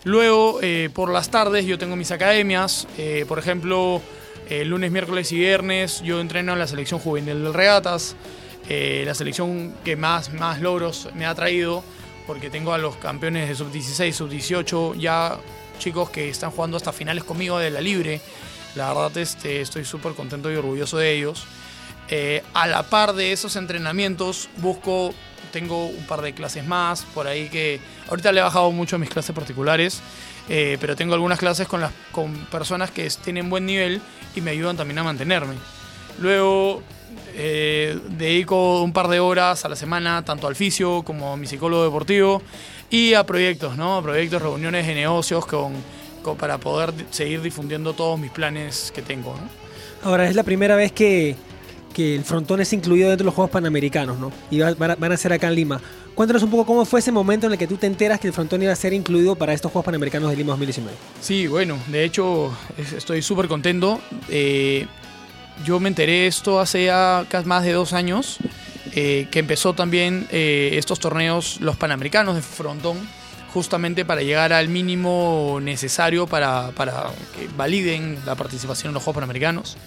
Luego, 0.04 0.60
eh, 0.62 0.90
por 0.94 1.12
las 1.12 1.30
tardes, 1.30 1.66
yo 1.66 1.78
tengo 1.78 1.96
mis 1.96 2.12
academias. 2.12 2.88
por 3.28 3.40
ejemplo, 3.40 4.02
lunes, 4.66 4.92
miércoles 4.92 5.32
y 5.32 5.38
viernes, 5.38 6.02
yo 6.02 6.20
entreno 6.22 6.54
en 6.54 6.60
la 6.60 6.68
selección 6.68 7.00
juvenil 7.00 7.44
del 7.44 7.54
Regatas, 7.54 8.16
eh, 8.70 9.02
la 9.04 9.16
selección 9.16 9.74
que 9.84 9.96
más, 9.96 10.32
más 10.32 10.62
logros 10.62 11.10
me 11.16 11.26
ha 11.26 11.34
traído, 11.34 11.84
porque 12.28 12.52
tengo 12.52 12.72
a 12.72 12.78
los 12.78 12.96
campeones 12.98 13.50
de 13.50 13.56
sub-16, 13.56 14.14
sub-18, 14.14 14.96
ya 14.96 15.40
chicos 15.80 16.12
que 16.12 16.30
están 16.30 16.52
jugando 16.52 16.78
hasta 16.78 16.94
finales 16.94 17.24
conmigo 17.24 17.58
de 17.58 17.72
la 17.72 17.82
libre. 17.82 18.22
La 18.76 18.90
verdad, 18.90 19.18
este, 19.18 19.62
estoy 19.62 19.86
súper 19.86 20.14
contento 20.14 20.52
y 20.52 20.56
orgulloso 20.56 21.00
de 21.00 21.12
ellos. 21.12 21.46
Eh, 22.10 22.44
a 22.54 22.68
la 22.68 22.84
par 22.84 23.14
de 23.14 23.32
esos 23.32 23.56
entrenamientos, 23.56 24.50
busco, 24.58 25.16
tengo 25.52 25.88
un 25.88 26.06
par 26.06 26.22
de 26.22 26.34
clases 26.34 26.64
más, 26.64 27.02
por 27.16 27.26
ahí 27.26 27.50
que 27.50 27.80
ahorita 28.08 28.32
le 28.32 28.40
he 28.40 28.44
bajado 28.44 28.72
mucho 28.72 28.98
a 28.98 29.00
mis 29.00 29.10
clases 29.10 29.36
particulares, 29.36 30.02
eh, 30.48 30.78
pero 30.80 30.96
tengo 30.96 31.16
algunas 31.16 31.40
clases 31.40 31.68
con, 31.68 31.82
las, 31.82 31.92
con 32.12 32.36
personas 32.46 32.92
que 32.92 33.10
tienen 33.24 33.50
buen 33.50 33.66
nivel 33.66 34.00
y 34.36 34.42
me 34.42 34.52
ayudan 34.52 34.78
también 34.78 35.00
a 35.00 35.04
mantenerme. 35.04 35.56
Luego 36.20 36.84
eh, 37.36 37.98
dedico 38.18 38.82
un 38.84 38.94
par 38.94 39.08
de 39.08 39.20
horas 39.20 39.66
a 39.66 39.70
la 39.70 39.76
semana 39.76 40.24
tanto 40.26 40.48
al 40.48 40.56
fisio 40.56 41.04
como 41.04 41.34
a 41.34 41.38
mi 41.38 41.48
psicólogo 41.48 41.84
deportivo 41.84 42.42
y 42.90 43.14
a 43.14 43.26
proyectos, 43.26 43.78
¿no? 43.78 43.98
A 43.98 44.02
proyectos, 44.02 44.42
reuniones 44.42 44.88
de 44.88 44.96
negocios 44.96 45.46
con, 45.46 45.74
con- 46.24 46.38
para 46.38 46.58
poder 46.58 46.94
seguir 47.12 47.42
difundiendo 47.42 47.94
todos 47.94 48.20
mis 48.20 48.32
planes 48.32 48.92
que 48.94 49.02
tengo, 49.02 49.36
¿no? 49.36 50.10
Ahora, 50.10 50.28
es 50.30 50.36
la 50.36 50.44
primera 50.44 50.76
vez 50.76 50.92
que, 50.92 51.36
que 51.94 52.16
el 52.16 52.24
frontón 52.24 52.62
es 52.62 52.72
incluido 52.74 53.10
dentro 53.10 53.24
de 53.24 53.28
los 53.28 53.34
Juegos 53.36 53.52
Panamericanos, 53.52 54.18
¿no? 54.18 54.32
Y 54.50 54.60
va- 54.60 54.74
van 54.74 54.92
a, 54.92 54.96
van 54.96 55.12
a 55.12 55.18
ser 55.18 55.34
acá 55.34 55.48
en 55.50 55.56
Lima. 55.56 55.82
Cuéntanos 56.16 56.44
un 56.44 56.50
poco 56.50 56.66
cómo 56.66 56.84
fue 56.86 57.00
ese 57.00 57.12
momento 57.14 57.46
en 57.48 57.54
el 57.54 57.58
que 57.60 57.68
tú 57.68 57.78
te 57.78 57.88
enteras 57.88 58.20
que 58.20 58.28
el 58.28 58.34
frontón 58.34 58.62
iba 58.62 58.74
a 58.74 58.76
ser 58.76 58.92
incluido 58.94 59.36
para 59.36 59.54
estos 59.54 59.72
Juegos 59.72 59.86
Panamericanos 59.86 60.30
de 60.30 60.36
Lima 60.36 60.52
2019. 60.52 60.98
Sí, 61.22 61.48
bueno, 61.48 61.78
de 61.88 62.04
hecho 62.04 62.52
es- 62.78 62.94
estoy 62.94 63.22
súper 63.22 63.48
contento. 63.48 64.00
Eh, 64.30 64.86
yo 65.64 65.80
me 65.80 65.90
enteré 65.90 66.28
esto 66.28 66.60
hace 66.60 66.86
ya 66.86 67.26
más 67.46 67.64
de 67.64 67.74
dos 67.74 67.94
años, 67.94 68.38
eh, 68.94 69.28
que 69.32 69.40
empezó 69.40 69.74
también 69.74 70.28
eh, 70.32 70.72
estos 70.74 71.00
torneos, 71.00 71.60
los 71.62 71.78
Panamericanos 71.78 72.36
de 72.36 72.42
frontón, 72.42 72.98
justamente 73.54 74.06
para 74.06 74.22
llegar 74.22 74.54
al 74.54 74.68
mínimo 74.70 75.60
necesario 75.62 76.28
para, 76.28 76.72
para 76.72 77.06
que 77.36 77.48
validen 77.56 78.20
la 78.26 78.36
participación 78.36 78.90
en 78.90 78.94
los 78.94 79.04
Juegos 79.04 79.16
Panamericanos. 79.16 79.78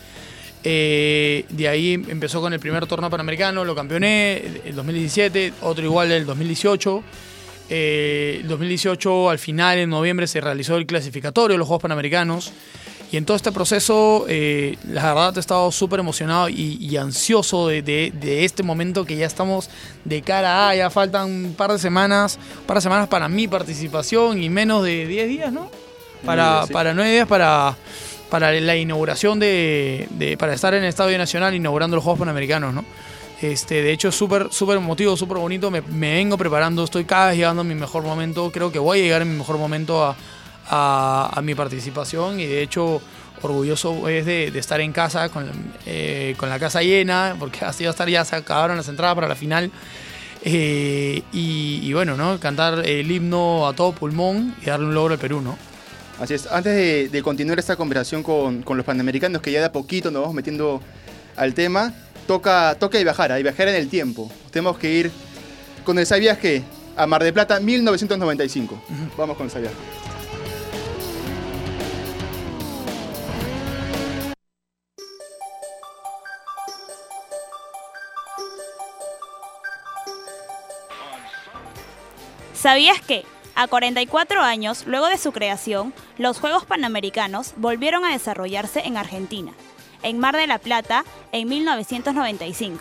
Eh, 0.64 1.44
de 1.48 1.68
ahí 1.68 1.94
empezó 1.94 2.40
con 2.40 2.52
el 2.52 2.60
primer 2.60 2.86
torneo 2.86 3.10
panamericano, 3.10 3.64
lo 3.64 3.74
campeoné, 3.74 4.60
el 4.64 4.74
2017, 4.74 5.54
otro 5.62 5.84
igual 5.84 6.12
el 6.12 6.26
2018. 6.26 7.02
Eh, 7.70 8.38
el 8.42 8.48
2018, 8.48 9.30
al 9.30 9.38
final, 9.38 9.78
en 9.78 9.90
noviembre, 9.90 10.26
se 10.26 10.40
realizó 10.40 10.76
el 10.76 10.86
clasificatorio 10.86 11.54
de 11.54 11.58
los 11.58 11.66
Juegos 11.66 11.82
Panamericanos. 11.82 12.52
Y 13.12 13.18
en 13.18 13.26
todo 13.26 13.36
este 13.36 13.52
proceso, 13.52 14.24
eh, 14.26 14.76
la 14.88 15.04
verdad, 15.12 15.36
he 15.36 15.40
estado 15.40 15.70
súper 15.70 16.00
emocionado 16.00 16.48
y, 16.48 16.78
y 16.80 16.96
ansioso 16.96 17.68
de, 17.68 17.82
de- 17.82 18.10
de 18.18 18.44
este 18.46 18.62
momento 18.62 19.04
que 19.04 19.16
ya 19.16 19.26
estamos 19.26 19.68
de 20.04 20.22
cara 20.22 20.70
a, 20.70 20.74
ya 20.74 20.88
faltan 20.88 21.30
un 21.30 21.54
par 21.54 21.70
de 21.72 21.78
semanas, 21.78 22.38
un 22.60 22.66
par 22.66 22.78
de 22.78 22.80
semanas 22.80 23.08
para 23.08 23.28
mi 23.28 23.46
participación 23.48 24.42
y 24.42 24.48
menos 24.48 24.82
de 24.82 25.06
10 25.06 25.28
días, 25.28 25.52
¿no? 25.52 25.70
Para, 26.24 26.66
sí. 26.66 26.72
para 26.72 26.94
9 26.94 27.12
días 27.12 27.28
para, 27.28 27.76
para 28.30 28.50
la 28.52 28.76
inauguración 28.76 29.38
de, 29.38 30.08
de- 30.12 30.38
para 30.38 30.54
estar 30.54 30.72
en 30.72 30.82
el 30.82 30.88
Estadio 30.88 31.18
Nacional 31.18 31.54
inaugurando 31.54 31.96
los 31.96 32.02
Juegos 32.04 32.20
Panamericanos, 32.20 32.72
¿no? 32.72 32.82
Este, 33.42 33.82
de 33.82 33.92
hecho, 33.92 34.08
es 34.08 34.14
súper, 34.14 34.46
súper 34.52 34.76
emotivo, 34.78 35.16
súper 35.18 35.36
bonito. 35.36 35.70
Me, 35.70 35.82
me 35.82 36.14
vengo 36.14 36.38
preparando, 36.38 36.84
estoy 36.84 37.04
cada 37.04 37.28
vez 37.28 37.36
llegando 37.36 37.60
a 37.60 37.64
mi 37.64 37.74
mejor 37.74 38.04
momento. 38.04 38.50
Creo 38.52 38.70
que 38.72 38.78
voy 38.78 39.00
a 39.00 39.02
llegar 39.02 39.20
en 39.20 39.32
mi 39.32 39.36
mejor 39.36 39.58
momento 39.58 40.02
a, 40.04 40.16
a- 40.68 41.30
a 41.34 41.42
mi 41.42 41.54
participación 41.54 42.40
y 42.40 42.46
de 42.46 42.62
hecho 42.62 43.00
orgulloso 43.42 44.08
es 44.08 44.24
de, 44.24 44.50
de 44.50 44.58
estar 44.58 44.80
en 44.80 44.92
casa 44.92 45.28
con, 45.28 45.50
eh, 45.86 46.34
con 46.36 46.48
la 46.48 46.58
casa 46.58 46.82
llena, 46.82 47.34
porque 47.38 47.64
así 47.64 47.84
va 47.84 47.90
a 47.90 47.92
estar 47.92 48.08
ya, 48.08 48.24
se 48.24 48.36
acabaron 48.36 48.76
las 48.76 48.88
entradas 48.88 49.14
para 49.14 49.28
la 49.28 49.34
final. 49.34 49.70
Eh, 50.44 51.22
y, 51.32 51.80
y 51.82 51.92
bueno, 51.92 52.16
¿no? 52.16 52.38
Cantar 52.40 52.84
el 52.86 53.10
himno 53.10 53.66
a 53.68 53.74
todo 53.74 53.92
pulmón 53.92 54.54
y 54.62 54.66
darle 54.66 54.86
un 54.86 54.94
logro 54.94 55.14
al 55.14 55.20
Perú, 55.20 55.40
¿no? 55.40 55.56
Así 56.20 56.34
es. 56.34 56.46
Antes 56.46 56.74
de, 56.74 57.08
de 57.08 57.22
continuar 57.22 57.58
esta 57.58 57.76
conversación 57.76 58.22
con, 58.22 58.62
con 58.62 58.76
los 58.76 58.84
panamericanos, 58.86 59.40
que 59.42 59.50
ya 59.52 59.60
de 59.60 59.66
a 59.66 59.72
poquito 59.72 60.10
nos 60.10 60.22
vamos 60.22 60.34
metiendo 60.34 60.80
al 61.36 61.54
tema, 61.54 61.92
toca, 62.26 62.76
toca 62.78 62.98
viajar, 62.98 63.32
a 63.32 63.36
viajar 63.38 63.68
en 63.68 63.76
el 63.76 63.88
tiempo. 63.88 64.30
Tenemos 64.50 64.78
que 64.78 64.92
ir 64.92 65.10
con 65.84 65.98
el 65.98 66.06
¿Sabías 66.06 66.38
qué? 66.38 66.62
A 66.96 67.06
Mar 67.06 67.22
de 67.24 67.32
Plata, 67.32 67.58
1995. 67.60 68.82
Vamos 69.16 69.36
con 69.36 69.46
el 69.46 69.52
¿Sabías 69.52 69.72
¿Sabías 82.62 83.00
que, 83.00 83.24
a 83.56 83.66
44 83.66 84.40
años 84.40 84.86
luego 84.86 85.08
de 85.08 85.18
su 85.18 85.32
creación, 85.32 85.92
los 86.16 86.38
Juegos 86.38 86.64
Panamericanos 86.64 87.54
volvieron 87.56 88.04
a 88.04 88.12
desarrollarse 88.12 88.86
en 88.86 88.96
Argentina, 88.96 89.50
en 90.04 90.20
Mar 90.20 90.36
de 90.36 90.46
la 90.46 90.58
Plata, 90.58 91.04
en 91.32 91.48
1995? 91.48 92.80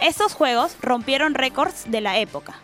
Estos 0.00 0.34
Juegos 0.34 0.76
rompieron 0.82 1.34
récords 1.34 1.88
de 1.88 2.00
la 2.00 2.18
época. 2.18 2.56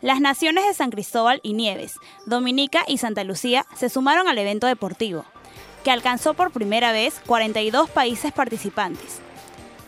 Las 0.00 0.20
naciones 0.20 0.66
de 0.66 0.74
San 0.74 0.90
Cristóbal 0.90 1.38
y 1.44 1.52
Nieves, 1.52 2.00
Dominica 2.24 2.82
y 2.88 2.98
Santa 2.98 3.22
Lucía 3.22 3.64
se 3.76 3.88
sumaron 3.88 4.26
al 4.26 4.38
evento 4.38 4.66
deportivo, 4.66 5.24
que 5.84 5.92
alcanzó 5.92 6.34
por 6.34 6.50
primera 6.50 6.90
vez 6.90 7.22
42 7.26 7.88
países 7.90 8.32
participantes. 8.32 9.20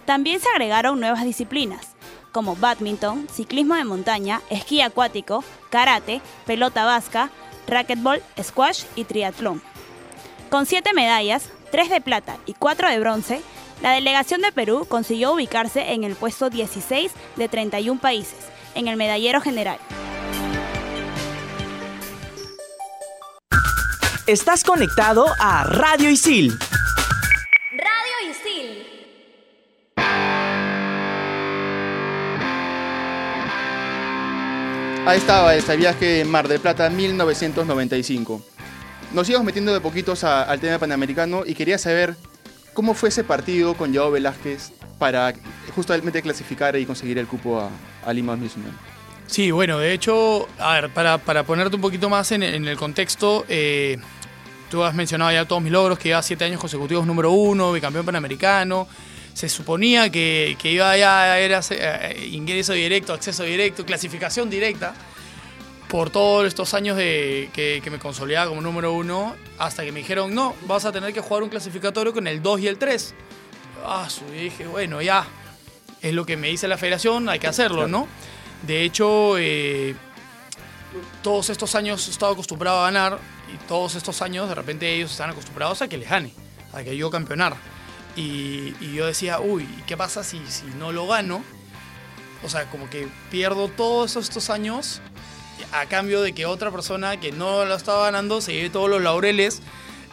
También 0.05 0.39
se 0.39 0.49
agregaron 0.51 1.01
nuevas 1.01 1.25
disciplinas, 1.25 1.98
como 2.33 2.57
badminton, 2.57 3.29
ciclismo 3.29 3.75
de 3.75 3.85
montaña, 3.85 4.41
esquí 4.51 4.81
acuático, 4.81 5.45
karate, 5.71 6.21
pelota 6.47 6.85
vasca, 6.85 7.31
racquetball, 7.67 8.23
squash 8.43 8.85
y 8.97 9.05
triatlón. 9.05 9.63
Con 10.51 10.67
siete 10.67 10.93
medallas, 10.95 11.51
tres 11.71 11.91
de 11.91 12.01
plata 12.01 12.39
y 12.47 12.55
cuatro 12.55 12.89
de 12.89 12.99
bronce, 12.99 13.43
la 13.83 13.93
delegación 13.93 14.41
de 14.41 14.53
Perú 14.53 14.87
consiguió 14.89 15.33
ubicarse 15.33 15.93
en 15.93 16.05
el 16.05 16.17
puesto 16.17 16.51
16 16.51 17.13
de 17.37 17.49
31 17.49 18.01
países, 18.01 18.39
en 18.75 18.89
el 18.89 18.97
medallero 18.97 19.41
general. 19.41 19.79
Estás 24.27 24.63
conectado 24.63 25.27
a 25.41 25.65
Radio 25.65 26.11
Isil. 26.11 26.59
Ahí 35.09 35.17
estaba 35.17 35.55
ese 35.55 35.75
viaje 35.79 36.21
en 36.21 36.31
Mar 36.31 36.49
del 36.49 36.61
Plata 36.61 36.91
1995. 36.91 38.45
Nos 39.15 39.27
íbamos 39.27 39.47
metiendo 39.47 39.73
de 39.73 39.81
poquitos 39.81 40.23
al 40.23 40.61
tema 40.61 40.79
panamericano 40.79 41.45
y 41.47 41.55
quería 41.55 41.79
saber 41.79 42.15
cómo 42.75 42.93
fue 42.93 43.09
ese 43.09 43.25
partido 43.25 43.73
con 43.73 43.95
Joao 43.95 44.11
Velázquez 44.11 44.71
para 44.99 45.33
justamente 45.75 46.21
clasificar 46.21 46.77
y 46.77 46.85
conseguir 46.85 47.17
el 47.17 47.27
cupo 47.27 47.59
a, 48.05 48.13
Lima 48.13 48.33
2019. 48.33 48.71
Sí, 49.27 49.51
bueno, 49.51 49.79
de 49.79 49.95
hecho, 49.95 50.47
a 50.59 50.75
ver, 50.75 50.91
para, 50.91 51.17
para 51.17 51.43
ponerte 51.43 51.77
un 51.77 51.81
poquito 51.81 52.11
más 52.11 52.31
en, 52.33 52.43
el 52.43 52.77
contexto, 52.77 53.47
eh, 53.49 53.97
tú 54.71 54.83
has 54.83 54.95
mencionado 54.95 55.33
ya 55.33 55.47
todos 55.47 55.63
mis 55.63 55.73
logros, 55.73 55.99
que 55.99 56.11
lleva 56.11 56.23
siete 56.23 56.45
años 56.45 56.61
consecutivos 56.61 57.07
número 57.07 57.31
uno, 57.31 57.73
bicampeón 57.73 58.05
panamericano. 58.05 58.87
Se 59.39 59.49
suponía 59.49 60.11
que, 60.11 60.57
que 60.61 60.73
iba 60.73 60.97
ya 60.97 61.39
era 61.39 61.61
eh, 61.71 62.29
ingreso 62.33 62.73
directo, 62.73 63.13
acceso 63.13 63.45
directo, 63.45 63.87
clasificación 63.87 64.51
directa 64.51 64.95
por 65.89 66.11
todos 66.11 66.45
estos 66.49 66.75
años 66.75 66.97
de, 66.97 67.49
que, 67.53 67.81
que 67.85 67.89
me 67.89 68.01
consolidaba 68.01 68.49
como 68.49 68.61
número 68.61 68.93
uno, 68.95 69.37
hasta 69.59 69.85
que 69.85 69.93
me 69.93 70.01
dijeron, 70.01 70.35
no, 70.35 70.57
vas 70.67 70.87
a 70.87 70.91
tener 70.91 71.13
que 71.15 71.21
jugar 71.21 71.45
un 71.45 71.51
clasificatorio 71.51 72.13
con 72.13 72.27
el 72.27 72.43
2 72.43 72.61
y 72.63 72.67
el 72.67 72.79
3. 72.79 73.15
Ah, 73.87 74.09
su- 74.11 74.25
y 74.35 74.39
dije, 74.45 74.67
bueno, 74.67 75.01
ya, 75.03 75.25
es 76.03 76.13
lo 76.15 76.27
que 76.27 76.37
me 76.37 76.49
dice 76.49 76.67
la 76.67 76.77
federación, 76.77 77.29
hay 77.29 77.39
que 77.39 77.47
hacerlo, 77.47 77.87
¿no? 77.87 78.09
De 78.67 78.83
hecho, 78.83 79.39
eh, 79.39 79.95
todos 81.23 81.49
estos 81.51 81.77
años 81.77 82.09
he 82.09 82.11
estado 82.11 82.33
acostumbrado 82.33 82.81
a 82.81 82.91
ganar 82.91 83.19
y 83.55 83.57
todos 83.69 83.95
estos 83.95 84.21
años 84.21 84.49
de 84.49 84.57
repente 84.57 84.93
ellos 84.93 85.13
están 85.13 85.31
acostumbrados 85.31 85.81
a 85.81 85.87
que 85.87 85.97
les 85.97 86.11
gane, 86.11 86.33
a 86.73 86.83
que 86.83 86.97
yo 86.97 87.09
campeonar. 87.09 87.55
Y, 88.19 88.75
yo 88.95 89.07
decía, 89.07 89.39
uy, 89.39 89.69
¿qué 89.87 89.97
pasa 89.97 90.25
si, 90.25 90.41
si 90.49 90.67
no 90.77 90.91
lo 90.91 91.07
gano? 91.07 91.45
O 92.43 92.49
sea, 92.49 92.69
como 92.69 92.91
que 92.91 93.07
pierdo 93.31 93.69
todos 93.69 94.17
estos 94.17 94.51
años 94.51 95.01
a 95.73 95.87
cambio 95.87 96.21
de 96.21 96.33
que 96.33 96.45
otra 96.45 96.73
persona 96.73 97.19
que 97.19 97.31
no 97.31 97.65
lo 97.65 97.77
estaba 97.77 98.07
ganando 98.07 98.41
se 98.41 98.55
lleve 98.55 98.71
todos 98.71 98.91
los 98.91 99.01
laureles 99.01 99.63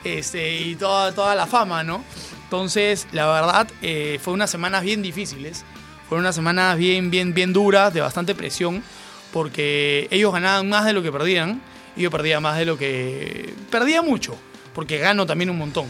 este, 0.03 0.57
y 0.57 0.75
toda, 0.75 1.13
toda 1.13 1.33
la 1.33 1.47
fama, 1.47 1.83
¿no? 1.83 2.03
Entonces, 2.43 3.07
la 3.11 3.25
verdad, 3.25 3.67
eh, 3.81 4.19
fue 4.21 4.33
unas 4.33 4.51
semanas 4.51 4.83
bien 4.83 5.01
difíciles. 5.01 5.65
Fueron 6.07 6.25
unas 6.25 6.35
semanas 6.35 6.77
bien, 6.77 7.09
bien, 7.09 7.33
bien 7.33 7.53
duras, 7.53 7.91
de 7.91 8.01
bastante 8.01 8.35
presión, 8.35 8.83
porque 9.33 10.07
ellos 10.11 10.31
ganaban 10.31 10.69
más 10.69 10.85
de 10.85 10.93
lo 10.93 11.01
que 11.01 11.11
perdían 11.11 11.59
y 11.95 12.03
yo 12.03 12.11
perdía 12.11 12.39
más 12.39 12.57
de 12.57 12.65
lo 12.65 12.77
que... 12.77 13.55
Perdía 13.71 14.03
mucho, 14.03 14.37
porque 14.75 14.99
gano 14.99 15.25
también 15.25 15.49
un 15.49 15.57
montón. 15.57 15.87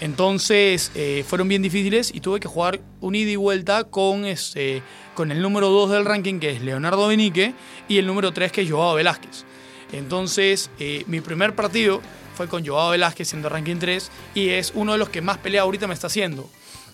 Entonces 0.00 0.90
eh, 0.94 1.24
fueron 1.26 1.48
bien 1.48 1.62
difíciles 1.62 2.12
y 2.14 2.20
tuve 2.20 2.40
que 2.40 2.48
jugar 2.48 2.80
un 3.00 3.14
ida 3.14 3.30
y 3.30 3.36
vuelta 3.36 3.84
con, 3.84 4.24
este, 4.24 4.82
con 5.14 5.30
el 5.30 5.40
número 5.40 5.68
2 5.68 5.90
del 5.90 6.04
ranking, 6.04 6.40
que 6.40 6.50
es 6.50 6.62
Leonardo 6.62 7.06
Benique, 7.06 7.54
y 7.88 7.98
el 7.98 8.06
número 8.06 8.32
3, 8.32 8.50
que 8.50 8.62
es 8.62 8.70
Joao 8.70 8.94
Velázquez. 8.94 9.44
Entonces, 9.92 10.70
eh, 10.78 11.04
mi 11.06 11.20
primer 11.20 11.54
partido 11.54 12.00
fue 12.34 12.48
con 12.48 12.66
Joao 12.66 12.90
Velázquez 12.90 13.28
siendo 13.28 13.48
ranking 13.48 13.76
3 13.76 14.10
y 14.34 14.48
es 14.48 14.72
uno 14.74 14.92
de 14.92 14.98
los 14.98 15.10
que 15.10 15.20
más 15.20 15.38
pelea 15.38 15.62
ahorita 15.62 15.86
me 15.86 15.94
está 15.94 16.08
haciendo. 16.08 16.50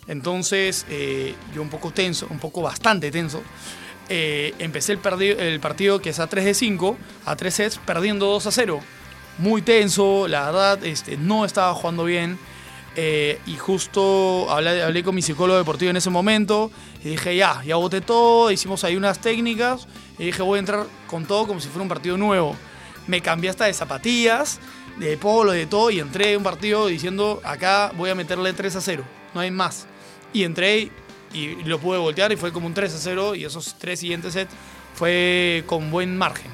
Entonces, 0.06 0.84
eh, 0.90 1.34
yo 1.54 1.62
un 1.62 1.70
poco 1.70 1.92
tenso, 1.92 2.26
un 2.30 2.38
poco 2.38 2.60
bastante 2.62 3.10
tenso. 3.10 3.42
empecé 4.08 4.92
el, 4.92 5.22
el 5.22 5.60
partido 5.60 6.00
que 6.00 6.10
es 6.10 6.18
a 6.18 6.26
3 6.26 6.44
de 6.44 6.54
5, 6.54 6.96
a 7.26 7.36
3 7.36 7.54
sets, 7.54 7.78
perdiendo 7.78 8.26
2 8.26 8.46
a 8.46 8.50
0. 8.50 8.80
Muy 9.38 9.62
tenso, 9.62 10.26
la 10.26 10.46
verdad, 10.46 10.84
este, 10.84 11.16
no 11.16 11.44
estaba 11.44 11.72
jugando 11.72 12.04
bien. 12.04 12.38
Eh, 13.00 13.38
y 13.46 13.54
justo 13.54 14.50
hablé, 14.50 14.82
hablé 14.82 15.04
con 15.04 15.14
mi 15.14 15.22
psicólogo 15.22 15.56
deportivo 15.56 15.90
en 15.90 15.96
ese 15.98 16.10
momento 16.10 16.68
y 17.04 17.10
dije, 17.10 17.36
ya, 17.36 17.62
ya 17.62 17.76
boté 17.76 18.00
todo, 18.00 18.50
hicimos 18.50 18.82
ahí 18.82 18.96
unas 18.96 19.20
técnicas 19.20 19.86
y 20.18 20.24
dije, 20.24 20.42
voy 20.42 20.56
a 20.56 20.58
entrar 20.58 20.84
con 21.06 21.24
todo 21.24 21.46
como 21.46 21.60
si 21.60 21.68
fuera 21.68 21.84
un 21.84 21.88
partido 21.88 22.16
nuevo. 22.16 22.56
Me 23.06 23.20
cambié 23.20 23.50
hasta 23.50 23.66
de 23.66 23.72
zapatillas, 23.72 24.58
de 24.98 25.16
polo, 25.16 25.52
de 25.52 25.66
todo 25.66 25.90
y 25.92 26.00
entré 26.00 26.32
en 26.32 26.38
un 26.38 26.42
partido 26.42 26.88
diciendo, 26.88 27.40
acá 27.44 27.92
voy 27.96 28.10
a 28.10 28.16
meterle 28.16 28.52
3 28.52 28.74
a 28.74 28.80
0, 28.80 29.04
no 29.32 29.42
hay 29.42 29.52
más. 29.52 29.86
Y 30.32 30.42
entré 30.42 30.90
y 31.32 31.54
lo 31.66 31.78
pude 31.78 31.98
voltear 31.98 32.32
y 32.32 32.36
fue 32.36 32.52
como 32.52 32.66
un 32.66 32.74
3 32.74 32.92
a 32.92 32.98
0 32.98 33.36
y 33.36 33.44
esos 33.44 33.76
tres 33.78 34.00
siguientes 34.00 34.32
sets 34.32 34.52
fue 34.96 35.62
con 35.68 35.92
buen 35.92 36.18
margen. 36.18 36.50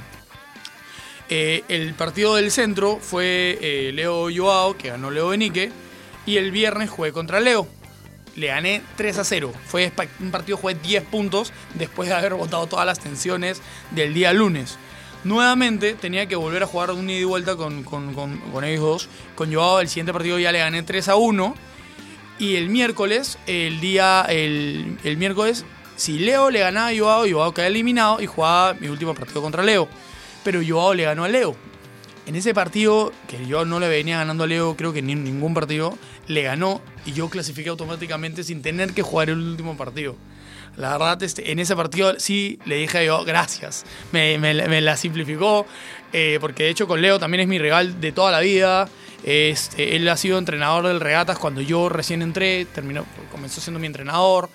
Eh, 1.31 1.65
el 1.69 1.95
partido 1.95 2.35
del 2.35 2.51
centro 2.51 2.99
fue 3.01 3.59
eh, 3.63 3.93
Leo 3.95 4.29
Joao, 4.31 4.77
que 4.77 4.89
ganó 4.89 5.11
Leo 5.11 5.29
Benique, 5.29 5.73
y 6.27 6.37
el 6.37 6.51
viernes 6.51 6.91
jugué 6.91 7.13
contra 7.13 7.41
Leo. 7.41 7.67
Le 8.37 8.49
gané 8.49 8.83
3 8.97 9.19
a 9.19 9.25
0. 9.25 9.53
Fue 9.67 9.93
un 10.21 10.31
partido, 10.31 10.57
jugué 10.57 10.75
10 10.75 11.05
puntos 11.05 11.53
después 11.75 12.09
de 12.09 12.15
haber 12.17 12.35
botado 12.35 12.67
todas 12.67 12.85
las 12.87 12.99
tensiones 12.99 13.63
del 13.93 14.13
día 14.13 14.33
lunes. 14.33 14.77
Nuevamente 15.23 15.95
tenía 15.95 16.27
que 16.27 16.37
volver 16.37 16.63
a 16.63 16.67
jugar 16.67 16.91
un 16.91 17.09
ida 17.09 17.21
y 17.21 17.25
vuelta 17.25 17.57
con, 17.57 17.83
con, 17.85 18.13
con- 18.13 18.39
con 18.39 18.65
ellos 18.65 19.09
dos. 19.39 19.81
El 19.81 19.89
siguiente 19.89 20.13
partido 20.13 20.39
ya 20.39 20.53
le 20.53 20.59
gané 20.59 20.83
3 20.83 21.09
a 21.09 21.17
1. 21.17 21.55
Y 22.41 22.57
el 22.57 22.69
miércoles, 22.69 23.39
el 23.47 23.81
día, 23.81 24.27
el, 24.29 24.99
el 25.05 25.17
miércoles, 25.17 25.65
si 25.97 26.19
Leo 26.19 26.51
le 26.51 26.59
ganaba 26.59 26.89
a 26.89 26.99
Joao, 26.99 27.25
Joao 27.31 27.55
quedaba 27.55 27.69
eliminado 27.69 28.21
y 28.21 28.27
jugaba 28.27 28.75
mi 28.75 28.89
último 28.89 29.15
partido 29.15 29.41
contra 29.41 29.63
Leo. 29.63 29.89
Pero 30.43 30.61
Joao 30.67 30.93
le 30.95 31.05
ganó 31.05 31.23
a 31.25 31.29
Leo. 31.29 31.57
En 32.27 32.37
ese 32.37 32.55
partido, 32.55 33.13
que 33.29 33.47
yo 33.47 33.65
no 33.67 33.81
le 33.81 33.89
venía 33.89 34.17
ganando 34.19 34.45
a 34.45 34.47
Leo, 34.47 34.77
creo 34.77 34.93
que 34.95 35.03
ni 35.03 35.13
en 35.13 35.25
ningún 35.25 35.53
partido, 35.53 35.99
le 36.27 36.43
ganó 36.43 36.81
y 37.05 37.13
yo 37.13 37.29
clasifiqué 37.29 37.69
automáticamente 37.69 38.43
sin 38.45 38.63
tener 38.63 38.95
que 38.95 39.03
jugar 39.03 39.29
el 39.29 39.39
último 39.39 39.77
partido. 39.77 40.17
La 40.77 40.93
verdad, 40.93 41.23
este, 41.23 41.53
en 41.53 41.59
ese 41.59 41.77
partido 41.77 42.15
sí 42.19 42.59
le 42.65 42.77
dije 42.77 43.05
yo, 43.05 43.25
gracias. 43.25 43.85
Me, 44.11 44.39
me- 44.39 44.55
me 44.69 44.81
la 44.81 44.97
simplificó, 44.97 45.67
eh, 46.13 46.39
porque 46.41 46.65
de 46.65 46.71
hecho 46.71 46.89
con 46.89 47.03
Leo 47.03 47.19
también 47.19 47.43
es 47.43 47.47
mi 47.49 47.59
rival 47.59 48.01
de 48.01 48.11
toda 48.11 48.33
la 48.33 48.41
vida. 48.41 48.89
Este, 49.23 49.95
él 49.95 50.09
ha 50.09 50.17
sido 50.17 50.39
entrenador 50.39 50.87
del 50.87 51.01
Regatas 51.01 51.39
cuando 51.39 51.61
yo 51.61 51.89
recién 51.91 52.23
entré, 52.23 52.65
terminó, 52.65 53.05
comenzó 53.31 53.61
siendo 53.61 53.79
mi 53.81 53.87
entrenador 53.87 54.49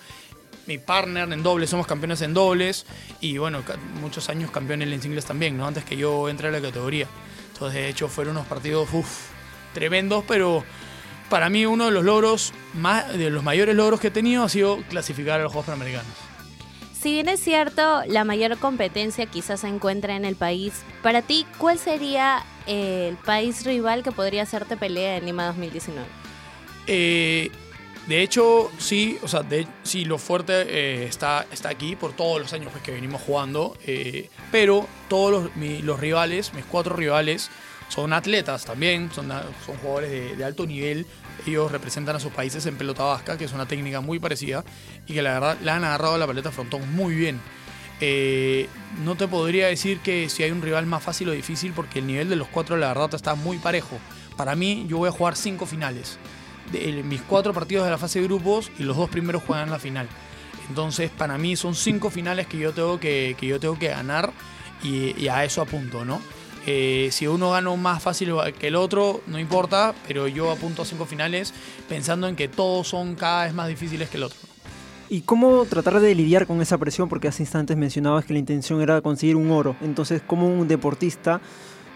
mi 0.68 0.78
partner 0.78 1.32
en 1.34 1.42
dobles, 1.42 1.68
somos 1.72 1.88
campeones 1.88 2.22
en 2.22 2.36
dobles 2.36 2.86
y 3.22 3.40
bueno, 3.40 3.64
muchos 4.02 4.30
años 4.30 4.52
campeones 4.52 4.88
en 4.92 5.02
singles 5.02 5.26
también, 5.26 5.58
¿no? 5.58 5.66
Antes 5.66 5.84
que 5.84 5.98
yo 5.98 6.30
entre 6.30 6.50
a 6.50 6.52
la 6.52 6.62
categoría. 6.62 7.08
Entonces, 7.60 7.82
de 7.82 7.89
hecho, 7.89 8.08
fueron 8.08 8.38
unos 8.38 8.48
partidos 8.48 8.88
uf, 8.94 9.32
tremendos, 9.74 10.24
pero 10.25 10.63
para 11.30 11.50
mí 11.50 11.66
uno 11.66 11.88
de 11.88 11.92
los 11.92 12.06
logros, 12.06 12.54
más, 12.74 13.12
de 13.12 13.30
los 13.30 13.44
mayores 13.44 13.75
logros 13.75 14.00
que 14.00 14.08
he 14.08 14.12
tenido 14.12 14.46
ha 14.46 14.50
sido 14.50 14.78
clasificar 14.88 15.42
a 15.42 15.44
los 15.44 15.51
Juegos 15.51 15.66
Panamericanos. 15.66 16.08
Si 16.98 17.12
bien 17.12 17.28
es 17.28 17.42
cierto, 17.42 18.04
la 18.08 18.24
mayor 18.24 18.58
competencia 18.60 19.25
quizás 19.25 19.60
se 19.60 19.68
encuentra 19.68 20.16
en 20.16 20.24
el 20.24 20.38
país, 20.38 20.72
para 21.04 21.22
ti, 21.22 21.46
¿cuál 21.58 21.78
sería 21.80 22.46
eh, 22.66 23.10
el 23.10 23.18
país 23.18 23.66
rival 23.66 24.04
que 24.04 24.13
podría 24.13 24.44
hacerte 24.44 24.78
pelea 24.78 25.18
en 25.18 25.25
Lima 25.25 25.46
2019? 25.48 26.08
Eh, 26.88 27.51
De 28.08 28.24
hecho, 28.24 28.72
sí, 28.79 29.20
o 29.22 29.27
sea, 29.27 29.46
sí, 29.84 30.06
lo 30.06 30.18
fuerte 30.18 30.53
eh, 30.68 31.06
está, 31.06 31.46
está 31.51 31.70
aquí 31.70 31.96
por 31.96 32.13
todos 32.13 32.41
los 32.41 32.53
años 32.53 32.72
pues, 32.72 32.84
que 32.84 32.91
venimos 32.91 33.22
jugando, 33.22 33.77
eh, 33.86 34.29
pero 34.51 34.88
todos 35.08 35.51
los, 35.56 35.84
los 35.84 36.00
rivales, 36.00 36.53
mis 36.53 36.65
cuatro 36.65 36.96
rivales, 36.96 37.51
son 37.89 38.13
atletas 38.13 38.65
también, 38.65 39.10
son, 39.13 39.29
son 39.65 39.77
jugadores 39.77 40.38
de, 40.38 40.44
alto 40.44 40.65
nivel. 40.65 41.06
Ellos 41.46 41.72
representan 41.72 42.15
a 42.15 42.20
sus 42.20 42.32
países 42.32 42.65
en 42.65 42.77
pelota 42.77 43.03
vasca, 43.03 43.38
que 43.38 43.46
es 43.46 43.53
una 43.53 43.68
técnica 43.68 44.00
muy 44.00 44.20
parecida 44.20 44.63
y 45.08 45.13
que 45.13 45.22
la 45.22 45.34
verdad 45.34 45.58
le 45.62 45.72
han 45.72 45.84
agarrado 45.84 46.18
la 46.18 46.27
paleta 46.27 46.51
frontón 46.51 46.94
muy 46.94 47.15
bien. 47.15 47.39
Eh, 48.01 48.70
no 49.03 49.15
te 49.15 49.27
podría 49.27 49.68
decir 49.68 50.00
que 50.00 50.29
si 50.29 50.44
hay 50.44 50.51
un 50.51 50.62
rival 50.62 50.86
más 50.86 51.03
fácil 51.03 51.29
o 51.29 51.32
difícil 51.32 51.74
porque 51.74 52.00
el 52.00 52.08
nivel 52.08 52.29
de 52.29 52.36
los 52.36 52.48
cuatro 52.48 52.77
la 52.77 52.89
verdad 52.89 53.13
está 53.13 53.36
muy 53.36 53.58
parejo. 53.58 53.98
Para 54.38 54.56
mí 54.56 54.86
yo 54.88 54.98
voy 54.98 55.10
a 55.10 55.12
jugar 55.12 55.36
cinco 55.36 55.65
finales. 55.65 56.20
De, 56.72 57.04
mis 57.04 57.22
cuatro 57.22 57.54
partidos 57.54 57.86
de 57.86 57.92
la 57.92 57.98
fase 57.98 58.20
de 58.20 58.26
grupos 58.26 58.72
y 58.78 58.84
los 58.84 58.98
dos 58.98 59.10
primeros 59.10 59.44
juegan 59.44 59.70
la 59.70 59.80
final. 59.80 60.08
Entonces 60.70 61.10
para 61.10 61.38
mí 61.38 61.56
son 61.56 61.76
cinco 61.76 62.10
finales 62.10 62.48
que 62.48 62.58
yo 62.58 62.74
tengo 62.74 63.00
que, 63.00 63.36
que, 63.40 63.48
yo 63.48 63.60
tengo 63.60 63.78
que 63.78 63.88
ganar 63.88 64.32
y, 64.84 65.20
y 65.20 65.28
a 65.28 65.44
eso 65.44 65.62
apunto, 65.62 66.06
¿no? 66.06 66.22
Eh, 66.68 67.10
si 67.12 67.26
uno 67.26 67.52
gana 67.52 67.74
más 67.76 68.04
fácil 68.04 68.34
que 68.60 68.68
el 68.68 68.76
otro, 68.76 69.22
no 69.28 69.40
importa, 69.40 69.96
pero 70.08 70.28
yo 70.28 70.52
apunto 70.52 70.82
a 70.82 70.86
cinco 70.86 71.06
finales 71.06 71.54
pensando 71.88 72.28
en 72.28 72.36
que 72.36 72.48
todos 72.48 72.88
son 72.88 73.16
cada 73.16 73.46
vez 73.46 73.54
más 73.54 73.68
difíciles 73.68 74.10
que 74.10 74.18
el 74.18 74.24
otro. 74.24 74.38
¿Y 75.10 75.22
cómo 75.22 75.66
tratar 75.66 76.00
de 76.00 76.14
lidiar 76.14 76.46
con 76.46 76.62
esa 76.62 76.78
presión? 76.78 77.10
Porque 77.10 77.28
hace 77.28 77.42
instantes 77.42 77.76
mencionabas 77.76 78.26
que 78.26 78.34
la 78.34 78.40
intención 78.40 78.82
era 78.82 79.02
conseguir 79.02 79.36
un 79.36 79.50
oro. 79.50 79.76
Entonces, 79.82 80.22
¿cómo 80.26 80.48
un 80.48 80.68
deportista 80.68 81.42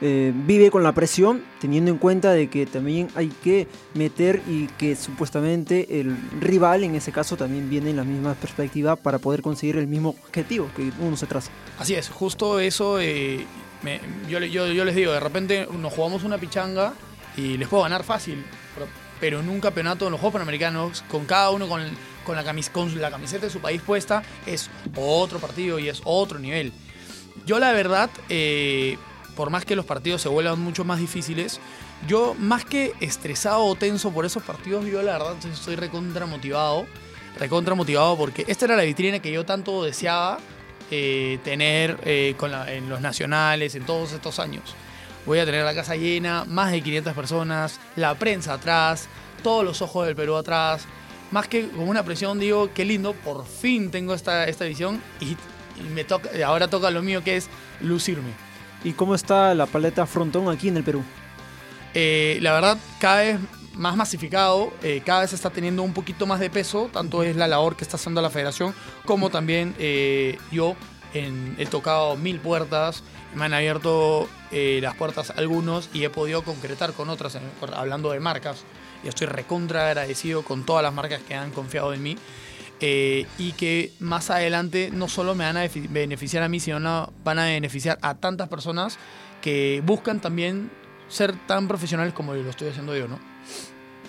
eh, 0.06 0.34
vive 0.36 0.70
con 0.70 0.84
la 0.84 0.92
presión 0.92 1.42
teniendo 1.62 1.90
en 1.90 1.98
cuenta 1.98 2.34
de 2.34 2.50
que 2.50 2.66
también 2.66 3.08
hay 3.16 3.30
que 3.42 3.68
meter 3.94 4.42
y 4.50 4.68
que 4.68 4.98
supuestamente 4.98 6.02
el 6.02 6.18
rival 6.42 6.84
en 6.84 6.96
ese 6.96 7.14
caso 7.14 7.38
también 7.38 7.70
viene 7.70 7.92
en 7.92 7.96
la 7.96 8.04
misma 8.04 8.34
perspectiva 8.34 8.98
para 8.98 9.18
poder 9.20 9.42
conseguir 9.42 9.78
el 9.78 9.88
mismo 9.88 10.10
objetivo 10.10 10.70
que 10.76 10.92
uno 11.00 11.16
se 11.16 11.26
traza? 11.26 11.52
Así 11.80 11.96
es, 11.96 12.10
justo 12.10 12.60
eso, 12.60 13.00
eh, 13.00 13.46
yo, 14.30 14.40
le- 14.42 14.50
yo, 14.50 14.68
yo 14.68 14.84
les 14.84 14.96
digo, 14.96 15.14
de 15.14 15.20
repente 15.22 15.68
nos 15.80 15.94
jugamos 15.94 16.24
una 16.26 16.38
pichanga 16.38 16.94
y 17.38 17.58
les 17.58 17.68
puedo 17.70 17.84
ganar 17.84 18.04
fácil, 18.04 18.44
pero, 19.20 19.40
en 19.40 19.48
un 19.48 19.62
campeonato 19.62 20.06
en 20.06 20.12
los 20.12 20.20
Juegos 20.20 20.34
Panamericanos, 20.34 21.02
con 21.10 21.24
cada 21.26 21.50
uno 21.52 21.70
con, 21.70 21.82
con, 22.26 22.36
la, 22.36 22.44
camis- 22.44 22.70
con 22.70 23.00
la 23.02 23.10
camiseta 23.10 23.46
de 23.46 23.52
su 23.52 23.60
país 23.60 23.82
puesta, 23.82 24.22
es 24.46 24.70
otro 24.98 25.40
partido 25.40 25.80
y 25.80 25.88
es 25.88 26.02
otro 26.04 26.40
nivel. 26.40 26.74
Yo 27.46 27.58
la 27.60 27.72
verdad, 27.72 28.10
eh, 28.28 28.98
por 29.36 29.50
más 29.50 29.66
que 29.66 29.76
los 29.76 29.86
partidos 29.86 30.22
se 30.22 30.30
vuelvan 30.30 30.60
mucho 30.60 30.84
más 30.84 31.00
difíciles, 31.00 31.60
yo 32.08 32.36
más 32.38 32.66
que 32.66 32.94
estresado 33.00 33.64
o 33.66 33.76
tenso 33.76 34.12
por 34.12 34.26
esos 34.26 34.44
partidos, 34.44 34.86
yo 34.86 35.02
la 35.02 35.14
verdad 35.14 35.36
estoy 35.52 35.76
recontra 35.76 36.26
motivado. 36.26 36.86
Porque 38.18 38.46
esta 38.48 38.66
era 38.66 38.76
la 38.76 38.84
vitrina 38.84 39.20
que 39.20 39.32
yo 39.32 39.46
tanto 39.46 39.84
deseaba 39.84 40.38
eh, 40.92 41.40
tener 41.44 41.98
eh, 42.04 42.36
con 42.38 42.52
la- 42.52 42.72
en 42.72 42.90
los 42.90 43.02
nacionales, 43.02 43.74
en 43.76 43.86
todos 43.86 44.12
estos 44.12 44.38
años. 44.38 44.76
Voy 45.26 45.40
a 45.40 45.46
tener 45.46 45.64
la 45.64 45.74
casa 45.74 45.96
llena, 45.96 46.44
más 46.46 46.72
de 46.72 46.82
500 46.82 47.14
personas, 47.14 47.80
la 47.96 48.14
prensa 48.16 48.54
atrás, 48.54 49.08
todos 49.42 49.64
los 49.64 49.82
ojos 49.82 50.06
del 50.06 50.16
Perú 50.16 50.36
atrás. 50.36 50.86
Más 51.32 51.48
que 51.48 51.70
como 51.70 51.86
una 51.90 52.04
presión, 52.04 52.40
digo, 52.40 52.70
qué 52.74 52.86
lindo, 52.86 53.14
por 53.14 53.48
fin 53.48 53.90
tengo 53.90 54.14
esta, 54.14 54.46
esta 54.46 54.66
visión 54.66 55.02
y, 55.20 55.36
ahora 56.44 56.68
toca 56.68 56.92
lo 56.92 57.02
mío 57.02 57.24
que 57.24 57.38
es 57.38 57.50
lucirme. 57.82 58.30
¿Y 58.84 58.94
cómo 58.94 59.16
está 59.16 59.54
la 59.56 59.66
paleta 59.66 60.06
frontón 60.06 60.50
aquí 60.50 60.68
en 60.68 60.78
el 60.78 60.84
Perú? 60.84 61.04
Eh, 61.94 62.40
la 62.42 62.54
verdad, 62.54 62.78
cada 63.00 63.22
vez 63.22 63.40
más 63.76 63.96
masificado, 63.96 64.74
eh, 64.84 65.02
cada 65.06 65.22
vez 65.22 65.34
está 65.34 65.50
teniendo 65.50 65.84
un 65.84 65.94
poquito 65.94 66.26
más 66.26 66.40
de 66.40 66.50
peso, 66.50 66.90
tanto 66.92 67.24
es 67.24 67.36
la 67.36 67.48
labor 67.48 67.76
que 67.76 67.84
está 67.84 67.98
haciendo 67.98 68.22
la 68.22 68.30
federación, 68.30 68.74
como 69.06 69.30
también 69.30 69.76
eh, 69.80 70.38
yo 70.52 70.76
en- 71.14 71.56
he 71.58 71.66
tocado 71.66 72.16
mil 72.16 72.40
puertas, 72.40 73.04
me 73.36 73.46
han 73.46 73.54
abierto 73.54 74.28
eh, 74.52 74.80
las 74.82 74.96
puertas 74.96 75.32
algunos 75.32 75.90
y 75.94 76.04
he 76.04 76.10
podido 76.10 76.44
concretar 76.44 76.94
con 76.94 77.10
otras, 77.10 77.38
hablando 77.76 78.12
de 78.12 78.20
marcas, 78.20 78.64
y 79.04 79.08
estoy 79.08 79.28
recontra 79.28 79.88
agradecido 79.88 80.44
con 80.44 80.66
todas 80.66 80.84
las 80.84 80.94
marcas 80.94 81.22
que 81.28 81.34
han 81.36 81.52
confiado 81.52 81.94
en 81.94 82.04
mí. 82.04 82.16
Eh, 82.86 83.26
y 83.38 83.54
que 83.54 83.94
más 84.02 84.30
adelante 84.30 84.90
no 84.92 85.08
solo 85.08 85.36
me 85.36 85.46
van 85.46 85.56
a 85.56 85.66
beneficiar 85.90 86.44
a 86.44 86.50
mí, 86.50 86.60
sino 86.60 86.82
no- 86.82 87.14
van 87.24 87.40
a 87.40 87.46
beneficiar 87.46 87.98
a 88.02 88.16
tantas 88.16 88.50
personas 88.50 89.00
que 89.40 89.82
buscan 89.86 90.20
también 90.20 90.70
ser 91.08 91.34
tan 91.48 91.70
profesionales 91.70 92.14
como 92.14 92.34
lo 92.34 92.50
estoy 92.50 92.68
haciendo 92.68 92.94
yo, 92.98 93.08
¿no? 93.08 93.20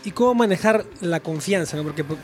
¿Y 0.03 0.11
cómo 0.11 0.35
manejar 0.35 0.85
la 1.01 1.21
confianza? 1.21 1.77
¿no? 1.77 1.85
Porque 1.85 2.03
pues, 2.03 2.19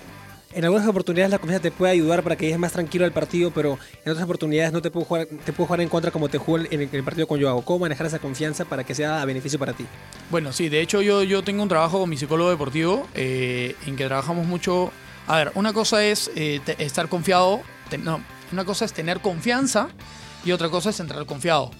en 0.52 0.64
algunas 0.64 0.88
oportunidades 0.88 1.30
la 1.30 1.38
confianza 1.38 1.62
te 1.62 1.70
puede 1.70 1.92
ayudar 1.92 2.24
para 2.24 2.34
que 2.34 2.46
llegues 2.46 2.58
más 2.58 2.72
tranquilo 2.72 3.04
al 3.04 3.12
partido, 3.12 3.52
pero 3.52 3.78
en 4.04 4.10
otras 4.10 4.24
oportunidades 4.24 4.72
no 4.72 4.82
te 4.82 4.90
puedo 4.90 5.06
jugar, 5.06 5.28
te 5.44 5.52
puedo 5.52 5.68
jugar 5.68 5.80
en 5.82 5.88
contra 5.88 6.10
como 6.10 6.28
te 6.28 6.38
jugó 6.38 6.58
en 6.58 6.88
el 6.92 7.04
partido 7.04 7.28
con 7.28 7.40
Joao. 7.40 7.62
¿Cómo 7.62 7.78
manejar 7.80 8.06
esa 8.06 8.18
confianza 8.18 8.64
para 8.64 8.82
que 8.82 8.94
sea 8.96 9.22
a 9.22 9.24
beneficio 9.24 9.58
para 9.58 9.72
ti? 9.72 9.86
Bueno, 10.30 10.52
sí, 10.52 10.68
de 10.68 10.80
hecho 10.80 11.00
yo, 11.00 11.22
yo 11.22 11.42
tengo 11.44 11.62
un 11.62 11.68
trabajo 11.68 12.00
con 12.00 12.10
mi 12.10 12.16
psicólogo 12.16 12.50
deportivo 12.50 13.06
eh, 13.14 13.76
en 13.86 13.94
que 13.94 14.04
trabajamos 14.06 14.46
mucho... 14.46 14.90
A 15.30 15.36
ver, 15.36 15.52
una 15.54 15.72
cosa 15.72 16.04
es 16.04 16.28
eh, 16.34 16.60
estar 16.78 17.08
confiado, 17.08 17.60
no, 18.02 18.20
una 18.50 18.64
cosa 18.64 18.84
es 18.84 18.92
tener 18.92 19.20
confianza 19.20 19.88
y 20.44 20.50
otra 20.50 20.70
cosa 20.70 20.90
es 20.90 20.98
entrar 20.98 21.24
confiado. 21.24 21.70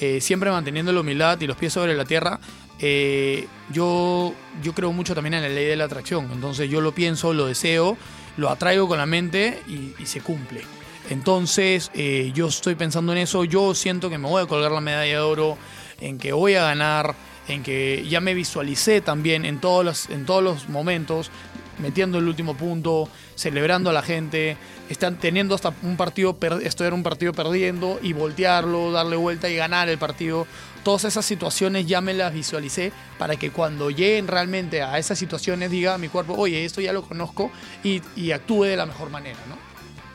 Eh, 0.00 0.20
siempre 0.20 0.50
manteniendo 0.50 0.92
la 0.92 1.02
humildad 1.02 1.40
y 1.40 1.46
los 1.46 1.56
pies 1.56 1.72
sobre 1.72 1.94
la 1.94 2.04
tierra. 2.04 2.40
eh, 2.80 3.46
yo, 3.70 4.34
yo 4.60 4.74
creo 4.74 4.92
mucho 4.92 5.14
también 5.14 5.34
en 5.34 5.42
la 5.42 5.48
ley 5.48 5.66
de 5.66 5.76
la 5.76 5.84
atracción. 5.84 6.28
Entonces 6.32 6.68
yo 6.68 6.80
lo 6.80 6.90
pienso, 6.96 7.32
lo 7.32 7.46
deseo, 7.46 7.96
lo 8.38 8.50
atraigo 8.50 8.88
con 8.88 8.98
la 8.98 9.06
mente 9.06 9.62
y, 9.68 10.04
se 10.04 10.20
cumple. 10.20 10.62
Entonces 11.08 11.92
yo 12.34 12.48
estoy 12.48 12.74
pensando 12.74 13.12
en 13.12 13.18
eso. 13.18 13.44
Yo 13.44 13.72
siento 13.76 14.10
que 14.10 14.18
me 14.18 14.28
voy 14.28 14.42
a 14.42 14.46
colgar 14.46 14.72
la 14.72 14.80
medalla 14.80 15.12
de 15.12 15.20
oro, 15.20 15.56
en 16.00 16.18
que 16.18 16.32
voy 16.32 16.56
a 16.56 16.64
ganar, 16.64 17.14
en 17.46 17.62
que 17.62 18.04
ya 18.08 18.20
me 18.20 18.34
visualicé 18.34 19.00
también 19.00 19.44
en 19.44 19.60
todos 19.60 19.84
los, 19.84 20.10
en 20.10 20.26
todos 20.26 20.42
los 20.42 20.68
momentos, 20.68 21.30
metiendo 21.78 22.18
el 22.18 22.28
último 22.28 22.56
punto, 22.56 23.08
celebrando 23.34 23.90
a 23.90 23.92
la 23.92 24.02
gente, 24.02 24.56
están 24.88 25.18
teniendo 25.18 25.54
hasta 25.54 25.72
un 25.82 25.96
partido, 25.96 26.36
era 26.40 26.94
un 26.94 27.02
partido 27.02 27.32
perdiendo 27.32 27.98
y 28.02 28.12
voltearlo, 28.12 28.92
darle 28.92 29.16
vuelta 29.16 29.48
y 29.48 29.56
ganar 29.56 29.88
el 29.88 29.98
partido. 29.98 30.46
Todas 30.84 31.04
esas 31.04 31.24
situaciones 31.24 31.86
ya 31.86 32.00
me 32.00 32.14
las 32.14 32.32
visualicé 32.32 32.92
para 33.18 33.36
que 33.36 33.50
cuando 33.50 33.90
lleguen 33.90 34.28
realmente 34.28 34.82
a 34.82 34.98
esas 34.98 35.18
situaciones 35.18 35.70
diga 35.70 35.94
a 35.94 35.98
mi 35.98 36.08
cuerpo, 36.08 36.34
oye, 36.36 36.64
esto 36.64 36.80
ya 36.80 36.92
lo 36.92 37.02
conozco 37.02 37.50
y, 37.82 38.02
y 38.14 38.32
actúe 38.32 38.64
de 38.64 38.76
la 38.76 38.86
mejor 38.86 39.10
manera, 39.10 39.38
¿no? 39.48 39.56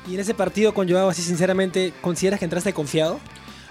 Y 0.09 0.15
en 0.15 0.21
ese 0.21 0.33
partido 0.33 0.73
con 0.73 0.89
Joao, 0.89 1.09
así 1.09 1.21
sinceramente, 1.21 1.93
¿consideras 2.01 2.39
que 2.39 2.45
entraste 2.45 2.73
confiado? 2.73 3.19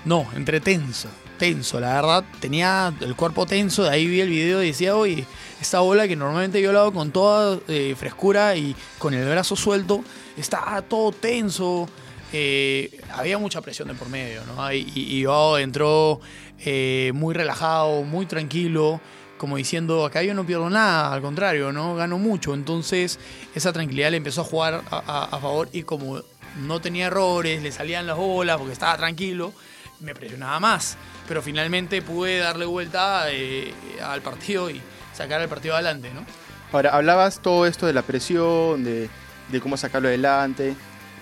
No, 0.04 0.26
entré 0.34 0.60
tenso, 0.60 1.08
tenso, 1.38 1.78
la 1.78 1.94
verdad, 1.94 2.24
tenía 2.40 2.92
el 3.00 3.14
cuerpo 3.14 3.44
tenso, 3.46 3.84
de 3.84 3.90
ahí 3.90 4.06
vi 4.06 4.20
el 4.20 4.30
video 4.30 4.62
y 4.62 4.68
decía, 4.68 4.96
oye, 4.96 5.26
esta 5.60 5.80
bola 5.80 6.08
que 6.08 6.16
normalmente 6.16 6.62
yo 6.62 6.72
la 6.72 6.80
hago 6.80 6.92
con 6.92 7.10
toda 7.12 7.58
eh, 7.68 7.94
frescura 7.98 8.56
y 8.56 8.74
con 8.98 9.12
el 9.12 9.28
brazo 9.28 9.56
suelto, 9.56 10.02
está 10.38 10.80
todo 10.88 11.12
tenso, 11.12 11.86
eh, 12.32 12.98
había 13.14 13.36
mucha 13.38 13.60
presión 13.60 13.88
de 13.88 13.94
por 13.94 14.08
medio, 14.08 14.40
¿no? 14.46 14.72
Y, 14.72 14.90
y- 14.94 15.18
y 15.20 15.24
Joao 15.24 15.58
entró 15.58 16.20
eh, 16.60 17.12
muy 17.14 17.34
relajado, 17.34 18.02
muy 18.02 18.24
tranquilo, 18.24 19.00
como 19.36 19.56
diciendo, 19.56 20.04
acá 20.06 20.22
yo 20.22 20.32
no 20.34 20.46
pierdo 20.46 20.70
nada, 20.70 21.12
al 21.12 21.20
contrario, 21.20 21.72
¿no? 21.72 21.94
Gano 21.94 22.18
mucho, 22.18 22.54
entonces 22.54 23.18
esa 23.54 23.72
tranquilidad 23.72 24.10
le 24.10 24.16
empezó 24.18 24.42
a 24.42 24.44
jugar 24.44 24.82
a- 24.90 25.24
a 25.30 25.38
favor 25.40 25.68
y 25.72 25.82
como 25.82 26.22
no 26.62 26.80
tenía 26.80 27.06
errores, 27.06 27.62
le 27.62 27.70
salían 27.72 28.06
las 28.06 28.16
bolas 28.16 28.56
porque 28.58 28.72
estaba 28.72 28.96
tranquilo, 28.96 29.52
me 30.00 30.14
presionaba 30.14 30.60
más. 30.60 30.96
Pero 31.28 31.42
finalmente 31.42 32.02
pude 32.02 32.38
darle 32.38 32.66
vuelta 32.66 33.30
eh, 33.30 33.72
al 34.02 34.20
partido 34.22 34.70
y 34.70 34.80
sacar 35.14 35.40
el 35.40 35.48
partido 35.48 35.74
adelante, 35.74 36.10
¿no? 36.14 36.24
Ahora, 36.72 36.90
hablabas 36.90 37.40
todo 37.40 37.66
esto 37.66 37.86
de 37.86 37.92
la 37.92 38.02
presión, 38.02 38.84
de, 38.84 39.08
de 39.50 39.60
cómo 39.60 39.76
sacarlo 39.76 40.08
adelante, 40.08 40.74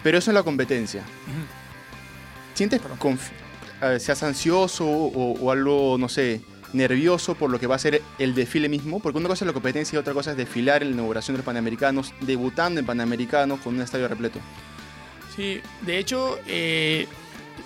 pero 0.02 0.18
eso 0.18 0.30
es 0.30 0.34
la 0.34 0.42
competencia. 0.42 1.02
¿Sientes 2.54 2.80
seas 3.98 4.22
ansioso 4.22 4.84
o, 4.84 5.38
o 5.38 5.50
algo, 5.50 5.96
no 5.98 6.08
sé, 6.08 6.40
nervioso 6.72 7.34
por 7.34 7.50
lo 7.50 7.58
que 7.58 7.66
va 7.66 7.76
a 7.76 7.78
ser 7.78 8.02
el 8.18 8.34
desfile 8.34 8.68
mismo? 8.68 9.00
Porque 9.00 9.18
una 9.18 9.28
cosa 9.28 9.44
es 9.44 9.46
la 9.46 9.52
competencia 9.52 9.96
y 9.96 10.00
otra 10.00 10.12
cosa 10.12 10.32
es 10.32 10.36
desfilar 10.36 10.82
en 10.82 10.90
la 10.90 10.94
inauguración 10.94 11.34
de 11.34 11.38
los 11.38 11.46
Panamericanos, 11.46 12.12
debutando 12.20 12.80
en 12.80 12.86
Panamericanos 12.86 13.60
con 13.60 13.74
un 13.74 13.80
estadio 13.80 14.08
repleto. 14.08 14.40
Sí, 15.34 15.60
de 15.82 15.98
hecho, 15.98 16.38
eh, 16.46 17.06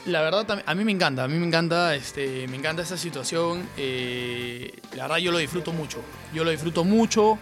la 0.07 0.20
verdad 0.22 0.62
a 0.64 0.74
mí 0.74 0.85
me 0.85 0.92
encanta, 0.92 1.24
a 1.24 1.28
mí 1.28 1.38
me 1.38 1.46
encanta, 1.46 1.94
este, 1.94 2.46
me 2.48 2.57
encanta 2.57 2.83
esa 2.83 2.96
situación. 2.96 3.68
eh, 3.76 4.72
la 4.94 5.05
verdad 5.05 5.18
yo 5.18 5.33
lo 5.33 5.38
disfruto 5.38 5.72
mucho, 5.72 6.02
yo 6.35 6.44
lo 6.44 6.50
disfruto 6.50 6.85
mucho. 6.85 7.38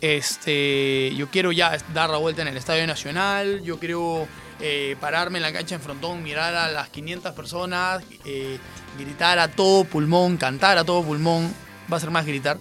Este, 0.00 1.14
yo 1.16 1.30
quiero 1.30 1.52
ya 1.52 1.76
dar 1.94 2.10
la 2.10 2.18
vuelta 2.18 2.42
en 2.42 2.48
el 2.48 2.56
Estadio 2.56 2.86
Nacional, 2.86 3.62
yo 3.62 3.78
quiero 3.78 4.28
eh, 4.60 4.94
pararme 5.00 5.38
en 5.38 5.42
la 5.42 5.52
cancha 5.52 5.74
en 5.74 5.80
frontón, 5.80 6.22
mirar 6.22 6.54
a 6.54 6.70
las 6.70 6.90
500 6.90 7.32
personas, 7.32 8.04
eh, 8.24 8.58
gritar 8.98 9.38
a 9.38 9.48
todo 9.48 9.84
pulmón, 9.84 10.36
cantar 10.36 10.76
a 10.76 10.84
todo 10.84 11.02
pulmón, 11.02 11.52
va 11.90 11.96
a 11.96 12.00
ser 12.00 12.10
más 12.10 12.26
gritar, 12.26 12.58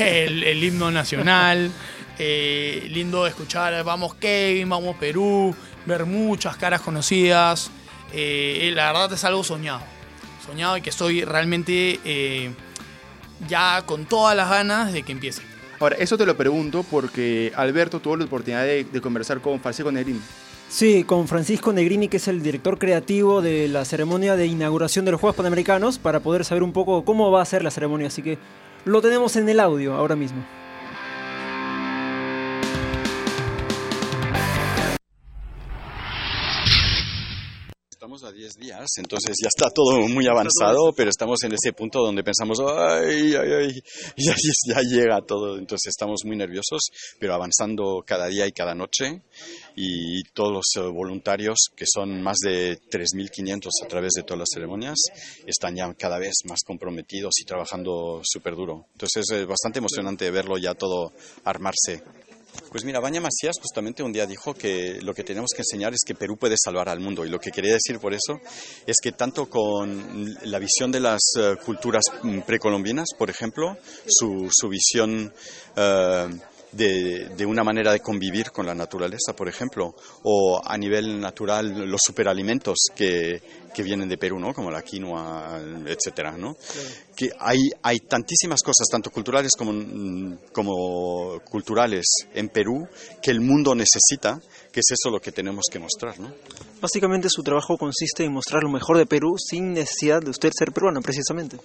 el, 0.00 0.42
el 0.42 0.64
himno 0.64 0.90
nacional, 0.90 1.70
lindo 2.18 3.26
escuchar, 3.28 3.82
vamos 3.84 4.16
Kevin, 4.16 4.68
vamos 4.68 4.96
Perú, 4.96 5.54
ver 5.86 6.06
muchas 6.06 6.56
caras 6.56 6.80
conocidas. 6.80 7.70
Eh, 8.16 8.70
la 8.74 8.92
verdad 8.92 9.12
es 9.12 9.24
algo 9.24 9.42
soñado. 9.42 9.80
Soñado 10.46 10.76
y 10.76 10.82
que 10.82 10.90
estoy 10.90 11.24
realmente 11.24 11.98
eh, 12.04 12.50
ya 13.48 13.82
con 13.84 14.06
todas 14.06 14.36
las 14.36 14.48
ganas 14.48 14.92
de 14.92 15.02
que 15.02 15.12
empiece. 15.12 15.42
Ahora, 15.80 15.96
eso 15.96 16.16
te 16.16 16.24
lo 16.24 16.36
pregunto 16.36 16.84
porque 16.88 17.52
Alberto 17.56 17.98
tuvo 18.00 18.16
la 18.16 18.24
oportunidad 18.24 18.62
de, 18.62 18.84
de 18.84 19.00
conversar 19.00 19.40
con 19.40 19.60
Francisco 19.60 19.90
Negrini. 19.90 20.20
Sí, 20.68 21.04
con 21.04 21.28
Francisco 21.28 21.72
Negrini, 21.72 22.08
que 22.08 22.16
es 22.18 22.28
el 22.28 22.42
director 22.42 22.78
creativo 22.78 23.42
de 23.42 23.68
la 23.68 23.84
ceremonia 23.84 24.36
de 24.36 24.46
inauguración 24.46 25.04
de 25.04 25.10
los 25.12 25.20
Juegos 25.20 25.36
Panamericanos, 25.36 25.98
para 25.98 26.20
poder 26.20 26.44
saber 26.44 26.62
un 26.62 26.72
poco 26.72 27.04
cómo 27.04 27.30
va 27.30 27.42
a 27.42 27.44
ser 27.44 27.62
la 27.62 27.70
ceremonia. 27.70 28.06
Así 28.06 28.22
que 28.22 28.38
lo 28.84 29.02
tenemos 29.02 29.36
en 29.36 29.48
el 29.48 29.60
audio 29.60 29.94
ahora 29.94 30.16
mismo. 30.16 30.44
Estamos 38.14 38.32
a 38.32 38.36
10 38.36 38.58
días, 38.58 38.86
entonces 38.98 39.34
ya 39.42 39.48
está 39.48 39.70
todo 39.74 40.06
muy 40.06 40.28
avanzado, 40.28 40.92
pero 40.96 41.10
estamos 41.10 41.42
en 41.42 41.52
ese 41.52 41.72
punto 41.72 41.98
donde 41.98 42.22
pensamos, 42.22 42.60
ay, 42.60 43.34
ay, 43.34 43.52
ay, 43.52 43.82
ya, 44.16 44.34
ya 44.68 44.80
llega 44.82 45.20
todo, 45.22 45.58
entonces 45.58 45.88
estamos 45.88 46.20
muy 46.24 46.36
nerviosos, 46.36 46.90
pero 47.18 47.34
avanzando 47.34 48.04
cada 48.06 48.28
día 48.28 48.46
y 48.46 48.52
cada 48.52 48.72
noche, 48.72 49.20
y 49.74 50.22
todos 50.32 50.52
los 50.52 50.64
eh, 50.76 50.88
voluntarios, 50.88 51.58
que 51.74 51.86
son 51.92 52.22
más 52.22 52.36
de 52.38 52.78
3.500 52.88 53.68
a 53.82 53.88
través 53.88 54.12
de 54.12 54.22
todas 54.22 54.38
las 54.38 54.48
ceremonias, 54.54 54.98
están 55.44 55.74
ya 55.74 55.92
cada 55.94 56.20
vez 56.20 56.34
más 56.44 56.60
comprometidos 56.64 57.32
y 57.40 57.44
trabajando 57.44 58.20
súper 58.22 58.54
duro. 58.54 58.86
Entonces 58.92 59.24
es 59.28 59.44
bastante 59.44 59.80
emocionante 59.80 60.30
verlo 60.30 60.56
ya 60.56 60.74
todo 60.74 61.12
armarse. 61.42 62.04
Pues 62.70 62.84
mira, 62.84 63.00
Baña 63.00 63.20
Macías 63.20 63.56
justamente 63.60 64.02
un 64.02 64.12
día 64.12 64.26
dijo 64.26 64.54
que 64.54 65.00
lo 65.02 65.14
que 65.14 65.22
tenemos 65.22 65.50
que 65.54 65.62
enseñar 65.62 65.94
es 65.94 66.00
que 66.04 66.14
Perú 66.14 66.36
puede 66.36 66.56
salvar 66.56 66.88
al 66.88 67.00
mundo. 67.00 67.24
Y 67.24 67.28
lo 67.28 67.38
que 67.38 67.50
quería 67.50 67.74
decir 67.74 67.98
por 68.00 68.14
eso 68.14 68.40
es 68.86 68.96
que 69.02 69.12
tanto 69.12 69.48
con 69.48 70.36
la 70.42 70.58
visión 70.58 70.90
de 70.90 71.00
las 71.00 71.20
uh, 71.36 71.56
culturas 71.64 72.04
mm, 72.22 72.40
precolombinas, 72.40 73.08
por 73.16 73.30
ejemplo, 73.30 73.76
su, 74.06 74.48
su 74.52 74.68
visión 74.68 75.32
de, 76.72 77.28
de, 77.36 77.46
una 77.46 77.62
manera 77.62 77.92
de 77.92 78.00
convivir 78.00 78.50
con 78.50 78.66
la 78.66 78.74
naturaleza, 78.74 79.34
por 79.36 79.48
ejemplo, 79.48 79.94
o 80.22 80.60
a 80.64 80.76
nivel 80.76 81.20
natural 81.20 81.88
los 81.88 82.00
superalimentos 82.04 82.76
que, 82.94 83.40
que 83.74 83.82
vienen 83.82 84.08
de 84.08 84.16
Perú, 84.16 84.38
¿no? 84.38 84.54
Como 84.54 84.70
la 84.70 84.82
quinoa, 84.82 85.60
etcétera, 85.86 86.36
¿no? 86.38 86.56
Que 87.14 87.30
hay, 87.38 87.58
hay 87.82 87.98
tantísimas 88.00 88.62
cosas, 88.62 88.86
tanto 88.90 89.10
culturales 89.10 89.52
como, 89.58 89.72
mm, 89.72 90.38
como 90.52 91.40
culturales 91.40 92.06
en 92.32 92.48
Perú, 92.48 92.88
que 93.20 93.30
el 93.30 93.40
mundo 93.40 93.74
necesita, 93.74 94.40
que 94.72 94.80
es 94.80 94.86
eso 94.90 95.10
lo 95.10 95.20
que 95.20 95.32
tenemos 95.32 95.64
que 95.70 95.78
mostrar, 95.78 96.18
¿no? 96.18 96.32
Básicamente 96.80 97.28
su 97.30 97.42
trabajo 97.42 97.76
consiste 97.76 98.24
en 98.24 98.32
mostrar 98.32 98.62
lo 98.62 98.70
mejor 98.70 98.98
de 98.98 99.06
Perú 99.06 99.36
sin 99.38 99.72
necesidad 99.72 100.20
de 100.20 100.30
usted 100.30 100.52
ser 100.56 100.72
peruano, 100.72 101.00
precisamente. 101.00 101.56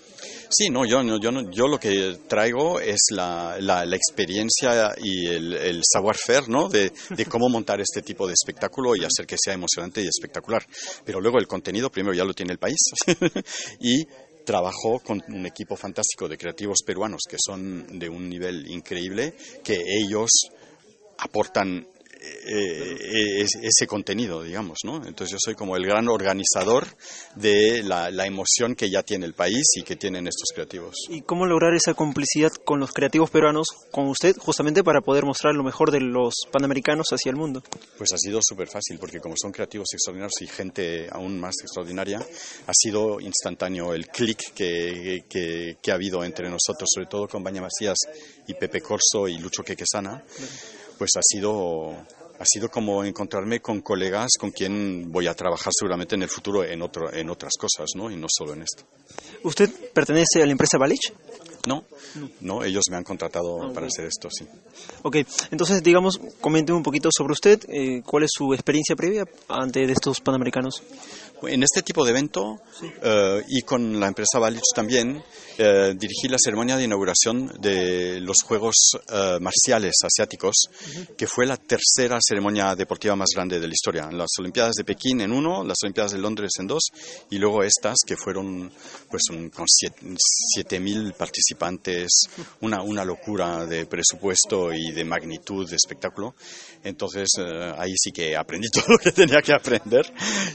Sí, 0.49 0.69
no, 0.69 0.85
yo, 0.85 1.01
yo, 1.19 1.31
yo 1.51 1.67
lo 1.67 1.79
que 1.79 2.17
traigo 2.27 2.79
es 2.79 3.07
la, 3.11 3.57
la, 3.59 3.85
la 3.85 3.95
experiencia 3.95 4.95
y 4.97 5.27
el, 5.27 5.53
el 5.53 5.81
savoir-faire, 5.83 6.47
¿no? 6.47 6.69
De, 6.69 6.91
de, 7.09 7.25
cómo 7.25 7.49
montar 7.49 7.81
este 7.81 8.01
tipo 8.01 8.25
de 8.27 8.33
espectáculo 8.33 8.95
y 8.95 9.03
hacer 9.03 9.27
que 9.27 9.35
sea 9.37 9.53
emocionante 9.53 10.01
y 10.01 10.07
espectacular. 10.07 10.65
Pero 11.05 11.21
luego 11.21 11.37
el 11.37 11.47
contenido, 11.47 11.91
primero 11.99 12.15
ya 12.15 12.23
lo 12.23 12.33
tiene 12.33 12.53
el 12.53 12.59
país 12.59 12.79
y 13.81 14.07
trabajó 14.45 14.99
con 14.99 15.21
un 15.27 15.45
equipo 15.45 15.75
fantástico 15.75 16.29
de 16.29 16.37
creativos 16.37 16.77
peruanos 16.85 17.23
que 17.29 17.35
son 17.37 17.99
de 17.99 18.07
un 18.07 18.29
nivel 18.29 18.71
increíble, 18.71 19.33
que 19.65 19.75
ellos 19.75 20.29
aportan 21.17 21.85
eh, 22.21 23.45
ese 23.61 23.87
contenido, 23.87 24.43
digamos, 24.43 24.79
¿no? 24.83 24.97
Entonces 25.05 25.31
yo 25.31 25.37
soy 25.39 25.55
como 25.55 25.75
el 25.75 25.85
gran 25.85 26.07
organizador 26.07 26.87
de 27.35 27.83
la, 27.83 28.11
la, 28.11 28.25
emoción 28.25 28.75
que 28.75 28.89
ya 28.89 29.03
tiene 29.03 29.25
el 29.25 29.33
país 29.33 29.63
y 29.75 29.83
que 29.83 29.95
tienen 29.95 30.27
estos 30.27 30.49
creativos. 30.53 30.95
¿Y 31.09 31.21
cómo 31.21 31.45
lograr 31.45 31.73
esa 31.73 31.93
complicidad 31.93 32.51
con 32.65 32.79
los 32.79 32.91
creativos 32.91 33.29
peruanos, 33.29 33.67
con 33.91 34.07
usted, 34.07 34.35
justamente 34.37 34.83
para 34.83 35.01
poder 35.01 35.25
mostrar 35.25 35.55
lo 35.55 35.63
mejor 35.63 35.91
de 35.91 36.01
los 36.01 36.33
panamericanos 36.51 37.07
hacia 37.11 37.29
el 37.29 37.35
mundo? 37.35 37.63
Pues 37.97 38.11
ha 38.13 38.17
sido 38.17 38.39
súper 38.41 38.67
fácil, 38.67 38.99
porque 38.99 39.19
como 39.19 39.35
son 39.37 39.51
creativos 39.51 39.87
extraordinarios 39.93 40.41
y 40.41 40.47
gente 40.47 41.07
aún 41.11 41.39
más 41.39 41.55
extraordinaria, 41.61 42.19
ha 42.19 42.73
sido 42.73 43.19
instantáneo 43.19 43.93
el 43.93 44.07
clic 44.07 44.53
que, 44.53 45.23
que, 45.29 45.77
que, 45.81 45.91
ha 45.91 45.95
habido 45.95 46.23
entre 46.23 46.49
nosotros, 46.49 46.89
sobre 46.93 47.07
todo 47.07 47.27
con 47.27 47.43
Baña 47.43 47.61
Macías 47.61 47.97
y 48.47 48.53
Pepe 48.53 48.81
Corso 48.81 49.27
y 49.27 49.37
Lucho 49.37 49.63
Quequesana. 49.63 50.23
Pues 50.99 51.11
ha 51.15 51.21
sido 51.23 51.95
ha 52.39 52.45
sido 52.45 52.69
como 52.69 53.03
encontrarme 53.03 53.59
con 53.59 53.81
colegas 53.81 54.29
con 54.39 54.51
quien 54.51 55.11
voy 55.11 55.27
a 55.27 55.33
trabajar 55.33 55.73
seguramente 55.77 56.15
en 56.15 56.23
el 56.23 56.29
futuro 56.29 56.63
en, 56.63 56.81
otro, 56.81 57.13
en 57.13 57.29
otras 57.29 57.53
cosas, 57.59 57.89
¿no? 57.95 58.09
Y 58.09 58.15
no 58.15 58.27
solo 58.29 58.53
en 58.53 58.61
esto. 58.61 58.83
¿Usted 59.43 59.69
pertenece 59.93 60.41
a 60.41 60.45
la 60.45 60.53
empresa 60.53 60.77
Balich? 60.77 61.11
No, 61.67 61.83
no, 62.39 62.63
ellos 62.63 62.83
me 62.89 62.95
han 62.95 63.03
contratado 63.03 63.61
ah, 63.61 63.73
para 63.73 63.87
hacer 63.87 64.05
esto, 64.05 64.29
sí. 64.31 64.47
Ok, 65.01 65.17
entonces, 65.51 65.83
digamos, 65.83 66.19
comente 66.39 66.71
un 66.71 66.83
poquito 66.83 67.09
sobre 67.11 67.33
usted, 67.33 67.59
eh, 67.67 68.01
cuál 68.05 68.23
es 68.23 68.31
su 68.33 68.53
experiencia 68.53 68.95
previa 68.95 69.25
ante 69.49 69.85
de 69.85 69.91
estos 69.91 70.21
Panamericanos. 70.21 70.81
En 71.43 71.63
este 71.63 71.81
tipo 71.81 72.03
de 72.03 72.11
evento 72.11 72.59
sí. 72.79 72.85
uh, 72.85 73.41
y 73.47 73.61
con 73.61 73.99
la 73.99 74.07
empresa 74.07 74.39
Balich 74.39 74.61
también 74.75 75.17
uh, 75.17 75.93
dirigí 75.95 76.27
la 76.27 76.37
ceremonia 76.37 76.75
de 76.75 76.83
inauguración 76.83 77.47
de 77.59 78.19
los 78.21 78.41
Juegos 78.43 78.75
uh, 79.09 79.39
Marciales 79.39 79.95
Asiáticos, 80.03 80.55
uh 80.69 80.69
-huh. 80.71 81.15
que 81.15 81.27
fue 81.27 81.45
la 81.45 81.57
tercera 81.57 82.19
ceremonia 82.21 82.75
deportiva 82.75 83.15
más 83.15 83.29
grande 83.33 83.59
de 83.59 83.67
la 83.67 83.73
historia. 83.73 84.09
Las 84.11 84.31
Olimpiadas 84.39 84.75
de 84.75 84.83
Pekín 84.83 85.21
en 85.21 85.31
uno, 85.31 85.63
las 85.63 85.77
Olimpiadas 85.83 86.11
de 86.11 86.17
Londres 86.17 86.51
en 86.59 86.67
dos, 86.67 86.83
y 87.29 87.37
luego 87.37 87.63
estas 87.63 87.97
que 88.05 88.17
fueron 88.17 88.71
pues 89.09 89.23
un, 89.31 89.49
con 89.49 89.65
siete 89.67 90.79
mil 90.79 91.13
participantes, 91.13 92.09
una, 92.61 92.81
una 92.83 93.05
locura 93.05 93.65
de 93.65 93.85
presupuesto 93.85 94.73
y 94.73 94.91
de 94.91 95.03
magnitud 95.03 95.69
de 95.69 95.75
espectáculo. 95.75 96.35
Entonces 96.83 97.27
ahí 97.77 97.93
sí 97.95 98.11
que 98.11 98.35
aprendí 98.35 98.69
todo 98.73 98.85
lo 98.89 98.97
que 98.97 99.11
tenía 99.11 99.41
que 99.41 99.53
aprender 99.53 100.05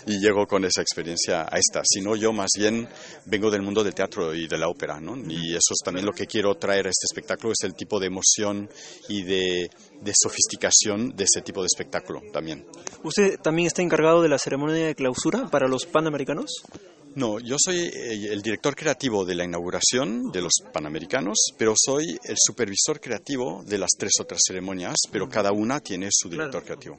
y 0.07 0.19
llego 0.19 0.47
con 0.47 0.65
esa 0.75 0.83
experiencia 0.83 1.43
a 1.43 1.59
esta, 1.59 1.83
sino 1.85 2.17
yo 2.17 2.33
más 2.33 2.51
bien 2.57 2.89
vengo 3.27 3.51
del 3.51 3.63
mundo 3.63 3.85
del 3.85 3.95
teatro 3.95 4.35
y 4.35 4.49
de 4.49 4.59
la 4.59 4.69
ópera, 4.69 5.01
¿no? 5.01 5.17
Y 5.17 5.51
eso 5.51 5.73
es 5.73 5.79
también 5.85 6.07
lo 6.07 6.13
que 6.13 6.27
quiero 6.27 6.55
traer 6.57 6.87
a 6.87 6.91
este 6.91 7.05
espectáculo, 7.11 7.53
es 7.53 7.65
el 7.65 7.75
tipo 7.75 8.01
de 8.01 8.07
emoción 8.07 8.69
y 9.09 9.23
de, 9.23 9.71
de 10.01 10.13
sofisticación 10.15 11.15
de 11.15 11.25
ese 11.25 11.43
tipo 11.43 11.61
de 11.61 11.67
espectáculo 11.67 12.23
también. 12.33 12.67
¿Usted 13.03 13.39
también 13.41 13.67
está 13.67 13.83
encargado 13.83 14.23
de 14.23 14.29
la 14.29 14.39
ceremonia 14.39 14.87
de 14.87 14.95
clausura 14.95 15.49
para 15.51 15.69
los 15.69 15.87
Panamericanos? 15.87 16.65
No, 17.15 17.39
yo 17.39 17.57
soy 17.59 17.77
eh, 17.77 18.33
el 18.33 18.43
director 18.43 18.75
creativo 18.75 19.25
de 19.25 19.37
la 19.37 19.45
inauguración 19.45 20.33
de 20.33 20.43
los 20.43 20.55
Panamericanos, 20.73 21.37
pero 21.57 21.75
soy 21.77 22.19
el 22.25 22.37
supervisor 22.37 23.01
creativo 23.01 23.63
de 23.65 23.79
las 23.79 23.91
tres 23.97 24.15
otras 24.21 24.41
ceremonias, 24.45 24.97
pero 25.13 25.29
cada 25.29 25.53
una 25.53 25.79
tiene 25.79 26.09
su 26.11 26.29
director 26.29 26.65
claro. 26.65 26.81
creativo. 26.81 26.99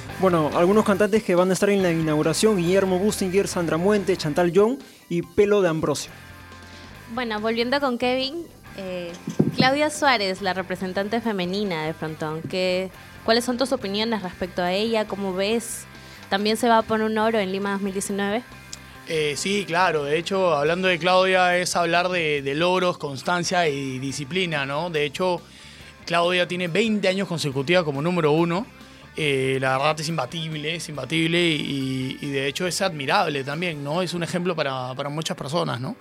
Bueno, 0.21 0.51
algunos 0.53 0.85
cantantes 0.85 1.23
que 1.23 1.33
van 1.33 1.49
a 1.49 1.53
estar 1.53 1.71
en 1.71 1.81
la 1.81 1.89
inauguración, 1.89 2.55
Guillermo 2.55 2.99
Bustinger, 2.99 3.47
Sandra 3.47 3.77
Muente, 3.77 4.15
Chantal 4.15 4.51
Young 4.51 4.77
y 5.09 5.23
Pelo 5.23 5.63
de 5.63 5.69
Ambrosio. 5.69 6.11
Bueno, 7.15 7.39
volviendo 7.39 7.79
con 7.79 7.97
Kevin, 7.97 8.45
eh, 8.77 9.11
Claudia 9.55 9.89
Suárez, 9.89 10.43
la 10.43 10.53
representante 10.53 11.21
femenina 11.21 11.87
de 11.87 11.95
Frontón, 11.95 12.43
¿qué, 12.43 12.91
¿cuáles 13.25 13.45
son 13.45 13.57
tus 13.57 13.71
opiniones 13.71 14.21
respecto 14.21 14.61
a 14.61 14.71
ella? 14.71 15.07
¿Cómo 15.07 15.33
ves? 15.33 15.85
¿También 16.29 16.55
se 16.55 16.69
va 16.69 16.77
a 16.77 16.81
poner 16.83 17.07
un 17.07 17.17
oro 17.17 17.39
en 17.39 17.51
Lima 17.51 17.71
2019? 17.71 18.43
Eh, 19.07 19.33
sí, 19.35 19.65
claro. 19.65 20.03
De 20.03 20.19
hecho, 20.19 20.53
hablando 20.53 20.87
de 20.87 20.99
Claudia 20.99 21.57
es 21.57 21.75
hablar 21.75 22.09
de, 22.09 22.43
de, 22.43 22.53
logros, 22.53 22.99
constancia 22.99 23.67
y 23.67 23.97
disciplina, 23.97 24.67
¿no? 24.67 24.91
De 24.91 25.03
hecho, 25.03 25.41
Claudia 26.05 26.47
tiene 26.47 26.67
20 26.67 27.07
años 27.07 27.27
consecutivos 27.27 27.83
como 27.83 28.03
número 28.03 28.33
uno. 28.33 28.67
Eh, 29.17 29.57
la 29.59 29.77
verdad 29.77 29.99
es 29.99 30.07
imbatible, 30.07 30.75
es 30.75 30.87
imbatible 30.87 31.45
y, 31.45 32.17
y, 32.21 32.27
de 32.29 32.47
hecho 32.47 32.65
es 32.65 32.81
admirable 32.81 33.43
también, 33.43 33.83
¿no? 33.83 34.01
Es 34.01 34.13
un 34.13 34.23
ejemplo 34.23 34.55
para, 34.55 34.93
para 34.95 35.09
muchas 35.09 35.35
personas, 35.35 35.81
¿no? 35.81 35.97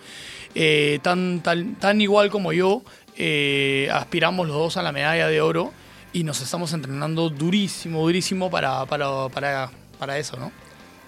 Eh, 0.55 1.01
tan, 1.03 1.40
tan, 1.40 1.75
tan, 1.75 2.01
igual 2.01 2.31
como 2.31 2.53
yo, 2.53 2.83
eh, 3.16 3.88
aspiramos 3.92 4.46
los 4.46 4.57
dos 4.57 4.77
a 4.77 4.83
la 4.83 4.92
medalla 4.92 5.27
de 5.27 5.40
oro 5.40 5.73
y 6.12 6.23
nos 6.23 6.40
estamos 6.40 6.73
entrenando 6.73 7.31
durísimo, 7.31 8.03
durísimo 8.03 8.49
para, 8.49 8.87
para, 8.87 9.29
para 9.29 9.70
para 10.01 10.18
eso, 10.18 10.37
¿no? 10.38 10.51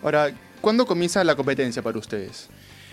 Ahora, 0.02 0.32
¿cuándo 0.60 0.86
comienza 0.86 1.24
la 1.24 1.34
competencia 1.34 1.82
para 1.82 1.98
ustedes? 1.98 2.48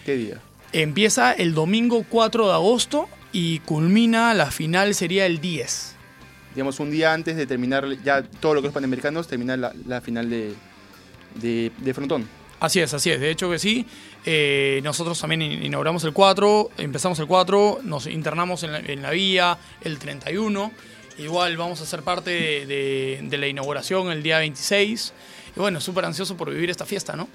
¿Qué 0.06 0.16
día? 0.16 0.40
Empieza 0.72 1.34
el 1.34 1.54
domingo 1.54 2.06
4 2.10 2.48
de 2.48 2.54
agosto 2.54 3.10
y 3.34 3.60
culmina, 3.60 4.34
la 4.34 4.50
final 4.50 4.96
sería 4.96 5.26
el 5.26 5.42
10. 5.42 5.96
Digamos, 6.56 6.80
un 6.80 6.90
día 6.92 7.14
antes 7.14 7.36
de 7.38 7.46
terminar 7.46 7.86
ya 8.04 8.24
todo 8.24 8.56
lo 8.56 8.62
que 8.62 8.68
es 8.68 8.74
Panamericanos, 8.74 9.28
termina 9.28 9.56
la, 9.58 9.74
final 10.02 10.30
de, 10.30 10.54
de, 11.36 11.72
frontón. 11.94 12.28
Así 12.60 12.80
es, 12.80 12.94
así 12.94 13.10
es. 13.12 13.20
De 13.20 13.30
hecho 13.32 13.50
que 13.50 13.60
sí. 13.60 13.86
Eh, 14.26 14.82
nosotros 14.84 15.20
también 15.20 15.42
in- 15.42 15.64
inauguramos 15.64 16.04
el 16.04 16.12
4, 16.14 16.72
empezamos 16.78 17.20
el 17.20 17.28
4, 17.28 17.80
nos 17.84 18.06
internamos 18.08 18.64
en 18.64 18.72
la, 18.74 18.80
en 18.80 19.02
la 19.02 19.12
vía 19.12 19.58
el 19.82 19.98
31. 20.00 20.72
Igual 21.20 21.56
vamos 21.58 21.80
a 21.82 21.86
ser 21.86 22.02
parte 22.02 22.32
de- 22.66 23.20
de 23.22 23.38
la 23.38 23.48
inauguración 23.48 24.12
el 24.12 24.24
día 24.24 24.40
26. 24.40 25.14
Y 25.56 25.60
bueno, 25.60 25.80
súper 25.80 26.06
ansioso 26.06 26.36
por 26.36 26.50
vivir 26.50 26.70
esta 26.70 26.86
fiesta, 26.86 27.16
¿no? 27.16 27.28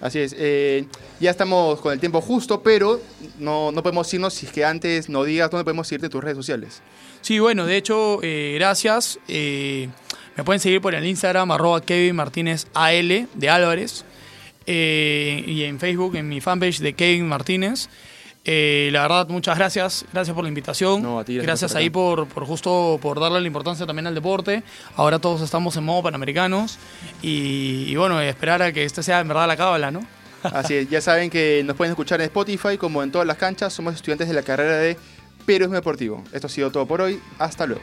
Así 0.00 0.20
es. 0.20 0.34
eh, 0.38 0.84
ya 1.20 1.30
estamos 1.30 1.80
con 1.80 1.92
el 1.92 1.98
tiempo 1.98 2.20
justo, 2.20 2.62
pero 2.62 3.00
no, 3.38 3.72
no 3.72 3.82
podemos 3.82 4.12
irnos 4.14 4.34
si 4.34 4.46
es 4.46 4.52
que 4.52 4.64
antes 4.64 5.08
no 5.08 5.24
digas 5.24 5.50
dónde 5.50 5.64
podemos 5.64 5.90
irte 5.90 6.08
tus 6.08 6.22
redes 6.22 6.36
sociales. 6.36 6.82
Sí, 7.20 7.38
bueno, 7.40 7.66
de 7.66 7.76
hecho, 7.76 8.20
eh, 8.22 8.52
gracias. 8.54 9.18
Eh, 9.26 9.88
me 10.36 10.44
pueden 10.44 10.60
seguir 10.60 10.80
por 10.80 10.94
el 10.94 11.04
Instagram, 11.04 11.50
arroba 11.50 11.80
Kevin 11.80 12.14
Martínez 12.14 12.66
AL 12.74 13.28
de 13.34 13.50
Álvarez. 13.50 14.04
Y 14.66 15.62
en 15.62 15.80
Facebook, 15.80 16.14
en 16.16 16.28
mi 16.28 16.40
fanpage 16.42 16.80
de 16.80 16.92
Kevin 16.92 17.26
Martínez. 17.26 17.88
Eh, 18.44 18.88
la 18.92 19.02
verdad, 19.02 19.28
muchas 19.28 19.58
gracias. 19.58 20.04
Gracias 20.12 20.34
por 20.34 20.44
la 20.44 20.48
invitación. 20.48 21.02
No, 21.02 21.18
a 21.18 21.24
ti, 21.24 21.34
gracias 21.34 21.46
gracias 21.46 21.72
por 21.72 21.80
ahí 21.80 21.90
por, 21.90 22.28
por 22.28 22.46
justo 22.46 22.98
por 23.02 23.20
darle 23.20 23.40
la 23.40 23.46
importancia 23.46 23.86
también 23.86 24.06
al 24.06 24.14
deporte. 24.14 24.62
Ahora 24.96 25.18
todos 25.18 25.42
estamos 25.42 25.76
en 25.76 25.84
modo 25.84 26.04
panamericanos. 26.04 26.78
Y, 27.20 27.84
y 27.88 27.96
bueno, 27.96 28.20
esperar 28.20 28.62
a 28.62 28.72
que 28.72 28.84
este 28.84 29.02
sea 29.02 29.20
en 29.20 29.28
verdad 29.28 29.46
la 29.46 29.56
cábala, 29.56 29.90
¿no? 29.90 30.00
Así 30.42 30.74
es, 30.74 30.88
ya 30.88 31.00
saben 31.00 31.30
que 31.30 31.62
nos 31.64 31.76
pueden 31.76 31.92
escuchar 31.92 32.20
en 32.20 32.26
Spotify 32.26 32.78
como 32.78 33.02
en 33.02 33.10
todas 33.10 33.26
las 33.26 33.36
canchas. 33.36 33.72
Somos 33.72 33.94
estudiantes 33.94 34.28
de 34.28 34.34
la 34.34 34.42
carrera 34.42 34.76
de 34.76 34.96
Periodismo 35.44 35.74
Deportivo. 35.74 36.24
Esto 36.32 36.46
ha 36.46 36.50
sido 36.50 36.70
todo 36.70 36.86
por 36.86 37.00
hoy. 37.00 37.20
Hasta 37.38 37.66
luego. 37.66 37.82